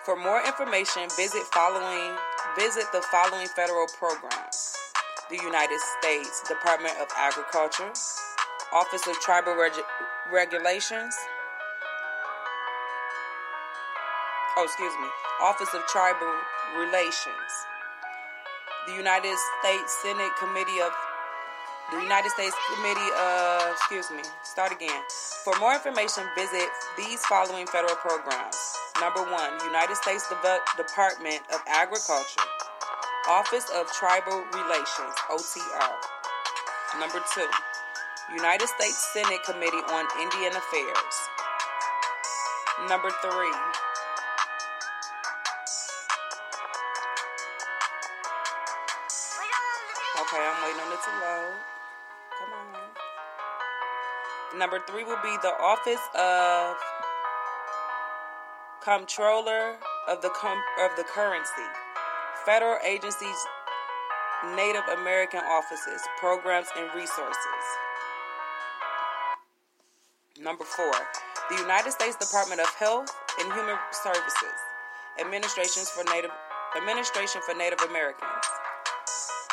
For 0.05 0.15
more 0.15 0.41
information, 0.45 1.09
visit 1.17 1.43
following 1.53 2.15
visit 2.57 2.85
the 2.93 3.01
following 3.11 3.47
federal 3.47 3.87
programs: 3.97 4.77
the 5.29 5.35
United 5.35 5.79
States 5.99 6.41
Department 6.47 6.95
of 7.01 7.07
Agriculture, 7.17 7.91
Office 8.71 9.05
of 9.07 9.19
Tribal 9.19 9.55
Reg- 9.55 9.85
Regulations. 10.31 11.15
Oh, 14.57 14.63
excuse 14.63 14.93
me. 14.99 15.07
Office 15.41 15.73
of 15.73 15.85
Tribal 15.87 16.33
Relations. 16.77 17.58
The 18.87 18.95
United 18.95 19.35
States 19.61 19.91
Senate 20.01 20.31
Committee 20.39 20.81
of 20.81 20.91
the 21.91 22.01
United 22.01 22.29
States 22.31 22.55
Committee 22.75 23.11
of, 23.17 23.71
excuse 23.71 24.09
me, 24.11 24.21
start 24.43 24.71
again. 24.71 25.01
For 25.43 25.57
more 25.59 25.73
information, 25.73 26.23
visit 26.35 26.69
these 26.97 27.19
following 27.25 27.65
federal 27.67 27.95
programs. 27.95 28.57
Number 29.01 29.23
one, 29.23 29.53
United 29.65 29.95
States 29.95 30.27
Deve- 30.29 30.61
Department 30.77 31.41
of 31.53 31.61
Agriculture, 31.67 32.45
Office 33.27 33.65
of 33.73 33.91
Tribal 33.91 34.43
Relations, 34.53 35.15
OTR. 35.29 35.95
Number 36.99 37.21
two, 37.33 37.49
United 38.35 38.67
States 38.67 39.09
Senate 39.13 39.41
Committee 39.43 39.83
on 39.89 40.05
Indian 40.21 40.53
Affairs. 40.55 41.15
Number 42.87 43.09
three, 43.21 43.53
Okay, 50.29 50.37
I'm 50.37 50.61
waiting 50.61 50.81
on 50.81 50.93
it 50.93 51.01
to 51.01 51.09
load. 51.25 51.57
Come 52.37 52.53
on. 54.53 54.59
Number 54.59 54.79
three 54.87 55.03
will 55.03 55.17
be 55.23 55.35
the 55.41 55.53
Office 55.59 56.05
of 56.13 56.77
Comptroller 58.83 59.77
of 60.07 60.21
the 60.21 60.29
Com- 60.29 60.61
of 60.81 60.91
the 60.97 61.03
Currency, 61.03 61.65
federal 62.45 62.77
agencies, 62.85 63.35
Native 64.55 64.83
American 64.99 65.41
offices, 65.49 65.99
programs, 66.19 66.67
and 66.77 66.93
resources. 66.93 67.65
Number 70.39 70.63
four, 70.63 70.93
the 71.49 71.57
United 71.57 71.89
States 71.89 72.15
Department 72.17 72.61
of 72.61 72.69
Health 72.75 73.09
and 73.39 73.51
Human 73.53 73.77
Services, 73.91 74.59
administrations 75.19 75.89
for 75.89 76.03
Native 76.13 76.29
Administration 76.77 77.41
for 77.43 77.55
Native 77.55 77.81
Americans. 77.89 78.48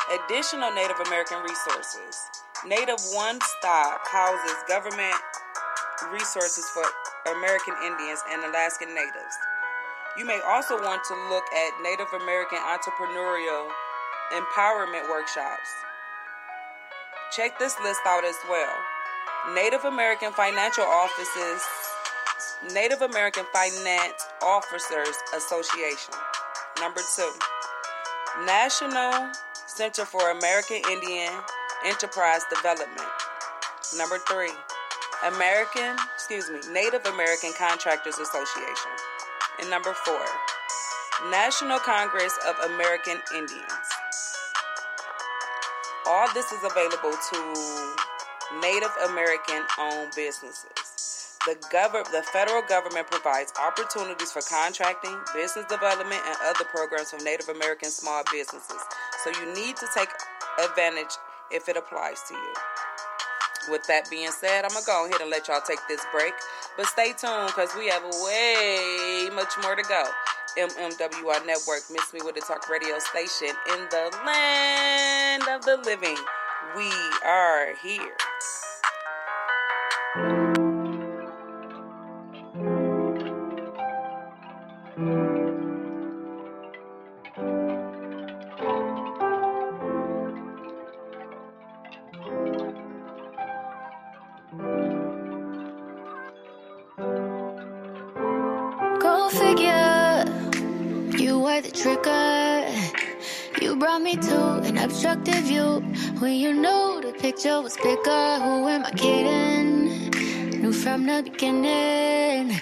Additional 0.07 0.71
Native 0.71 0.99
American 1.07 1.43
resources. 1.43 2.15
Native 2.65 2.99
One 3.11 3.39
Stop 3.59 4.07
houses 4.07 4.55
government 4.67 5.15
resources 6.13 6.63
for 6.69 6.83
American 7.29 7.73
Indians 7.83 8.23
and 8.31 8.41
Alaskan 8.45 8.95
Natives. 8.95 9.35
You 10.17 10.23
may 10.23 10.39
also 10.47 10.79
want 10.79 11.03
to 11.09 11.13
look 11.27 11.43
at 11.51 11.83
Native 11.83 12.07
American 12.21 12.57
entrepreneurial 12.57 13.67
empowerment 14.31 15.09
workshops. 15.09 15.67
Check 17.35 17.59
this 17.59 17.75
list 17.83 17.99
out 18.07 18.23
as 18.23 18.37
well. 18.49 18.73
Native 19.53 19.83
American 19.83 20.31
Financial 20.31 20.85
Offices, 20.85 21.61
Native 22.73 23.01
American 23.01 23.43
Finance 23.51 24.25
Officers 24.41 25.15
Association. 25.35 26.13
Number 26.79 27.01
two, 27.13 27.31
National 28.45 29.31
Center 29.77 30.05
for 30.05 30.31
American 30.31 30.81
Indian 30.89 31.31
Enterprise 31.85 32.41
Development. 32.49 33.11
Number 33.95 34.17
three, 34.27 34.49
American, 35.23 35.95
excuse 36.15 36.49
me, 36.49 36.57
Native 36.73 37.05
American 37.05 37.53
Contractors 37.53 38.17
Association. 38.17 38.91
And 39.61 39.69
number 39.69 39.93
four, 39.93 40.25
National 41.29 41.77
Congress 41.77 42.33
of 42.49 42.55
American 42.71 43.21
Indians. 43.37 43.85
All 46.07 46.27
this 46.33 46.51
is 46.51 46.63
available 46.65 47.13
to 47.13 47.37
Native 48.59 48.89
American 49.11 49.61
owned 49.77 50.11
businesses. 50.15 51.37
The, 51.45 51.53
gov- 51.71 52.09
the 52.09 52.23
federal 52.33 52.63
government 52.63 53.11
provides 53.11 53.53
opportunities 53.61 54.31
for 54.31 54.41
contracting, 54.41 55.15
business 55.35 55.65
development, 55.69 56.21
and 56.25 56.35
other 56.49 56.65
programs 56.65 57.11
for 57.11 57.23
Native 57.23 57.49
American 57.49 57.91
small 57.91 58.23
businesses. 58.33 58.81
So 59.23 59.31
you 59.31 59.53
need 59.53 59.75
to 59.77 59.87
take 59.95 60.09
advantage 60.63 61.15
if 61.51 61.69
it 61.69 61.77
applies 61.77 62.21
to 62.27 62.33
you. 62.33 62.53
With 63.69 63.85
that 63.87 64.09
being 64.09 64.31
said, 64.31 64.63
I'm 64.63 64.69
going 64.69 64.83
to 64.83 64.85
go 64.85 65.05
ahead 65.07 65.21
and 65.21 65.29
let 65.29 65.47
y'all 65.47 65.61
take 65.61 65.79
this 65.87 66.01
break. 66.11 66.33
But 66.77 66.85
stay 66.85 67.13
tuned 67.13 67.47
because 67.47 67.69
we 67.77 67.87
have 67.87 68.03
way 68.23 69.29
much 69.33 69.53
more 69.61 69.75
to 69.75 69.83
go. 69.83 70.03
MMWI 70.57 71.45
Network, 71.45 71.83
Miss 71.91 72.13
Me 72.13 72.19
with 72.23 72.35
the 72.35 72.41
Talk 72.41 72.69
radio 72.69 72.97
station 72.99 73.55
in 73.73 73.87
the 73.89 74.17
land 74.25 75.43
of 75.49 75.65
the 75.65 75.77
living. 75.77 76.17
We 76.75 76.91
are 77.25 77.75
here. 77.81 78.15
When 106.19 106.33
you 106.33 106.53
know 106.53 107.01
the 107.01 107.13
picture 107.13 107.61
was 107.61 107.75
bigger. 107.77 108.39
Who 108.39 108.67
am 108.67 108.85
I 108.85 108.91
kidding? 108.91 110.09
Knew 110.61 110.73
from 110.73 111.05
the 111.05 111.21
beginning. 111.23 112.59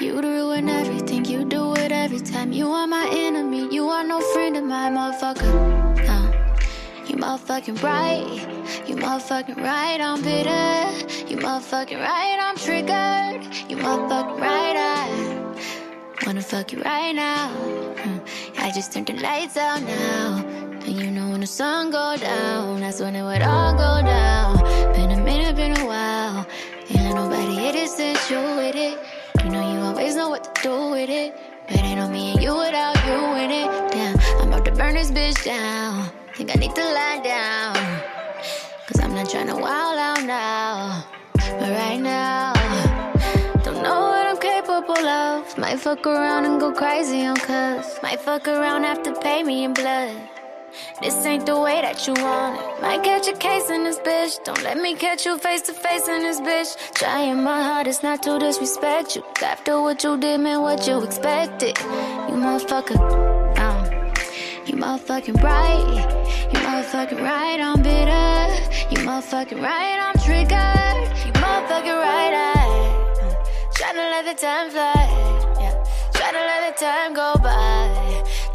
You'd 0.00 0.24
ruin 0.24 0.68
everything, 0.68 1.24
you 1.24 1.44
do 1.44 1.74
it 1.74 1.92
every 1.92 2.20
time. 2.20 2.52
You 2.52 2.70
are 2.70 2.86
my 2.86 3.08
enemy, 3.12 3.68
you 3.72 3.88
are 3.88 4.04
no 4.04 4.20
friend 4.32 4.56
of 4.56 4.64
mine, 4.64 4.94
motherfucker. 4.94 5.52
No. 6.06 6.18
You 7.06 7.16
motherfucking 7.16 7.82
right, 7.82 8.88
you 8.88 8.96
motherfucking 8.96 9.56
right, 9.56 10.00
I'm 10.00 10.22
bitter. 10.22 11.28
You 11.28 11.36
motherfucking 11.36 12.00
right, 12.00 12.38
I'm 12.40 12.56
triggered. 12.56 13.70
You 13.70 13.76
motherfucking 13.76 14.40
right, 14.40 14.76
I 14.76 16.26
wanna 16.26 16.42
fuck 16.42 16.72
you 16.72 16.82
right 16.82 17.12
now. 17.12 17.48
Hmm. 17.48 18.18
I 18.58 18.70
just 18.70 18.92
turned 18.92 19.06
the 19.06 19.14
lights 19.14 19.56
out 19.56 19.82
now. 19.82 20.59
And 20.90 21.00
you 21.00 21.08
know 21.12 21.30
when 21.30 21.40
the 21.40 21.46
sun 21.46 21.92
go 21.92 22.16
down, 22.16 22.80
that's 22.80 23.00
when 23.00 23.14
it 23.14 23.22
would 23.22 23.42
all 23.42 23.72
go 23.74 24.04
down. 24.04 24.58
Been 24.92 25.12
a 25.12 25.22
minute, 25.22 25.54
been 25.54 25.78
a 25.78 25.86
while. 25.86 26.44
Ain't 26.90 27.14
nobody 27.14 27.54
hit 27.54 27.76
it 27.76 27.88
since 27.88 28.28
you 28.28 28.40
with 28.40 28.74
it. 28.74 28.98
You 29.44 29.50
know 29.50 29.72
you 29.72 29.78
always 29.78 30.16
know 30.16 30.30
what 30.30 30.42
to 30.52 30.62
do 30.64 30.90
with 30.90 31.08
it. 31.08 31.32
But 31.68 31.78
ain't 31.78 32.00
on 32.00 32.10
me 32.10 32.32
and 32.32 32.42
you 32.42 32.58
without 32.58 32.96
you 33.06 33.18
in 33.38 33.52
it. 33.52 33.92
Damn, 33.92 34.18
I'm 34.40 34.48
about 34.48 34.64
to 34.64 34.72
burn 34.72 34.94
this 34.94 35.12
bitch 35.12 35.44
down. 35.44 36.10
Think 36.34 36.50
I 36.56 36.58
need 36.58 36.74
to 36.74 36.82
lie 36.82 37.20
down. 37.22 37.76
Cause 38.88 38.98
I'm 39.00 39.14
not 39.14 39.30
trying 39.30 39.46
to 39.46 39.54
wild 39.54 39.96
out 39.96 40.24
now. 40.24 41.06
But 41.34 41.70
right 41.70 42.00
now, 42.00 42.52
don't 43.62 43.80
know 43.80 44.10
what 44.10 44.26
I'm 44.26 44.38
capable 44.38 45.06
of. 45.06 45.56
Might 45.56 45.78
fuck 45.78 46.04
around 46.04 46.46
and 46.46 46.58
go 46.58 46.72
crazy 46.72 47.24
on 47.26 47.36
cuz. 47.36 47.86
Might 48.02 48.18
fuck 48.18 48.48
around, 48.48 48.82
have 48.82 49.04
to 49.04 49.14
pay 49.20 49.44
me 49.44 49.62
in 49.62 49.72
blood. 49.72 50.39
This 51.02 51.24
ain't 51.26 51.46
the 51.46 51.58
way 51.58 51.80
that 51.80 52.06
you 52.06 52.14
want 52.14 52.60
it. 52.60 52.82
Might 52.82 53.02
catch 53.02 53.28
a 53.28 53.32
case 53.32 53.70
in 53.70 53.84
this 53.84 53.98
bitch. 53.98 54.42
Don't 54.44 54.62
let 54.62 54.78
me 54.78 54.94
catch 54.94 55.26
you 55.26 55.38
face 55.38 55.62
to 55.62 55.72
face 55.72 56.08
in 56.08 56.22
this 56.22 56.40
bitch. 56.40 56.76
Trying 56.94 57.42
my 57.42 57.62
hardest 57.62 58.02
not 58.02 58.22
to 58.24 58.38
disrespect 58.38 59.16
you. 59.16 59.24
After 59.42 59.80
what 59.80 60.02
you 60.04 60.16
did, 60.18 60.40
man, 60.40 60.62
what 60.62 60.86
you 60.86 61.02
expected. 61.02 61.78
You 61.78 62.36
motherfucker. 62.44 62.98
Um, 63.58 63.84
you 64.66 64.74
motherfucking 64.74 65.42
right. 65.42 66.20
You 66.52 66.58
motherfucking 66.60 67.20
right, 67.20 67.60
I'm 67.60 67.82
bitter. 67.82 68.30
You 68.90 69.06
motherfucking 69.06 69.62
right, 69.62 69.98
I'm 70.06 70.16
triggered. 70.24 71.26
You 71.26 71.32
motherfucking 71.40 71.98
right, 72.08 72.34
I. 72.34 72.60
Tryna 73.74 74.10
let 74.14 74.24
the 74.26 74.40
time 74.40 74.70
fly. 74.70 74.92
Yeah. 75.60 75.84
Tryna 76.12 76.42
let 76.50 76.76
the 76.76 76.84
time 76.84 77.14
go 77.14 77.34
by. 77.42 78.09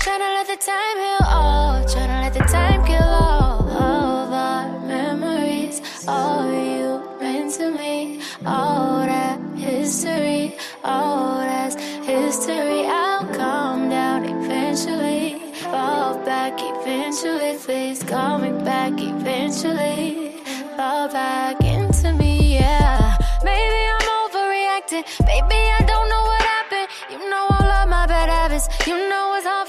Tryna 0.05 0.35
let 0.35 0.45
the 0.45 0.57
time 0.63 0.97
heal 0.99 1.25
all. 1.29 1.83
Tryna 1.83 2.21
let 2.21 2.33
the 2.35 2.45
time 2.45 2.85
kill 2.85 3.01
all 3.01 3.67
of 3.67 4.31
our 4.31 4.79
memories. 4.81 5.81
All 6.07 6.45
you 6.45 7.01
meant 7.19 7.51
to 7.55 7.71
me. 7.71 8.21
All 8.45 8.99
that 8.99 9.39
history. 9.57 10.55
All 10.83 11.39
that's 11.39 11.73
history. 12.05 12.85
I'll 12.85 13.25
calm 13.33 13.89
down 13.89 14.25
eventually. 14.25 15.41
Fall 15.73 16.23
back 16.23 16.53
eventually. 16.59 17.57
Please 17.57 18.03
call 18.03 18.37
back 18.63 18.93
eventually. 18.99 20.37
Fall 20.77 21.07
back 21.09 21.59
into 21.63 22.13
me, 22.13 22.59
yeah. 22.59 23.17
Maybe 23.43 23.79
I'm 23.95 24.07
overreacting. 24.21 25.03
Baby, 25.25 25.61
I 25.79 25.83
don't 25.87 26.07
know 26.09 26.23
what 26.29 26.41
happened. 26.43 26.89
You 27.09 27.27
know 27.27 27.47
all 27.49 27.71
of 27.81 27.89
my 27.89 28.05
bad 28.05 28.29
habits. 28.29 28.69
You 28.85 29.09
know 29.09 29.25
me 29.33 29.41
to 29.41 29.64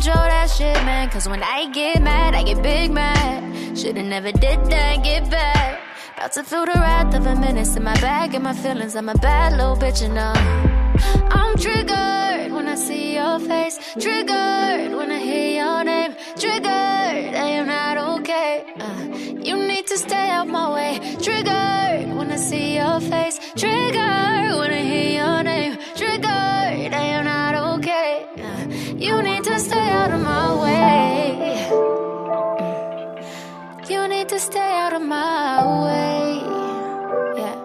control 0.00 0.28
that 0.28 0.48
shit, 0.48 0.76
man. 0.84 1.10
Cause 1.10 1.28
when 1.28 1.42
I 1.42 1.70
get 1.72 2.02
mad, 2.02 2.34
I 2.34 2.42
get 2.42 2.62
big 2.62 2.90
mad. 2.90 3.76
Should've 3.76 4.06
never 4.06 4.32
did 4.32 4.64
that, 4.70 5.04
get 5.04 5.30
back. 5.30 5.78
About 6.16 6.32
to 6.32 6.42
feel 6.42 6.64
the 6.64 6.72
wrath 6.72 7.14
of 7.14 7.26
a 7.26 7.34
menace 7.36 7.76
in 7.76 7.84
my 7.84 7.94
bag 8.00 8.34
and 8.34 8.44
my 8.44 8.54
feelings. 8.54 8.96
I'm 8.96 9.10
a 9.10 9.14
bad 9.14 9.52
little 9.58 9.76
bitch, 9.76 10.00
and 10.02 10.14
you 10.14 10.20
know. 10.20 10.32
I'm 11.36 11.54
triggered 11.56 12.50
when 12.56 12.66
I 12.66 12.76
see 12.76 13.14
your 13.16 13.40
face. 13.40 13.76
Triggered 14.04 14.96
when 14.98 15.10
I 15.10 15.18
hear 15.18 15.62
your 15.62 15.84
name. 15.84 16.12
Triggered, 16.38 17.34
I 17.44 17.48
am 17.58 17.66
not 17.66 17.96
okay. 18.20 18.72
Uh, 18.80 19.02
you 19.48 19.56
need 19.68 19.86
to 19.88 19.98
stay 19.98 20.30
out 20.30 20.48
my 20.48 20.66
way. 20.76 20.92
Triggered 21.20 22.16
when 22.16 22.30
I 22.30 22.36
see 22.36 22.76
your 22.76 23.00
face. 23.00 23.38
Triggered 23.54 24.56
when 24.60 24.70
I 24.80 24.82
hear 24.92 25.10
your 25.20 25.42
name. 25.42 25.76
You 29.00 29.22
need 29.22 29.44
to 29.44 29.58
stay 29.58 29.88
out 29.98 30.12
of 30.12 30.20
my 30.20 30.54
way. 30.62 31.30
You 33.88 34.06
need 34.08 34.28
to 34.28 34.38
stay 34.38 34.70
out 34.82 34.92
of 34.92 35.02
my 35.02 35.64
way. 35.84 36.42
Yeah. 37.40 37.56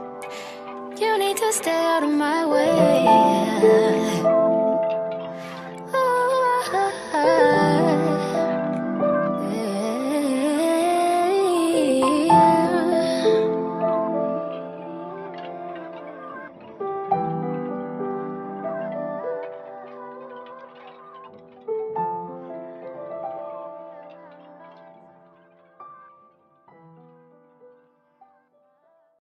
You 0.97 1.17
need 1.19 1.37
to 1.37 1.51
stay 1.51 1.71
out 1.71 2.03
of 2.03 2.11
my 2.11 2.45
way. 2.45 4.44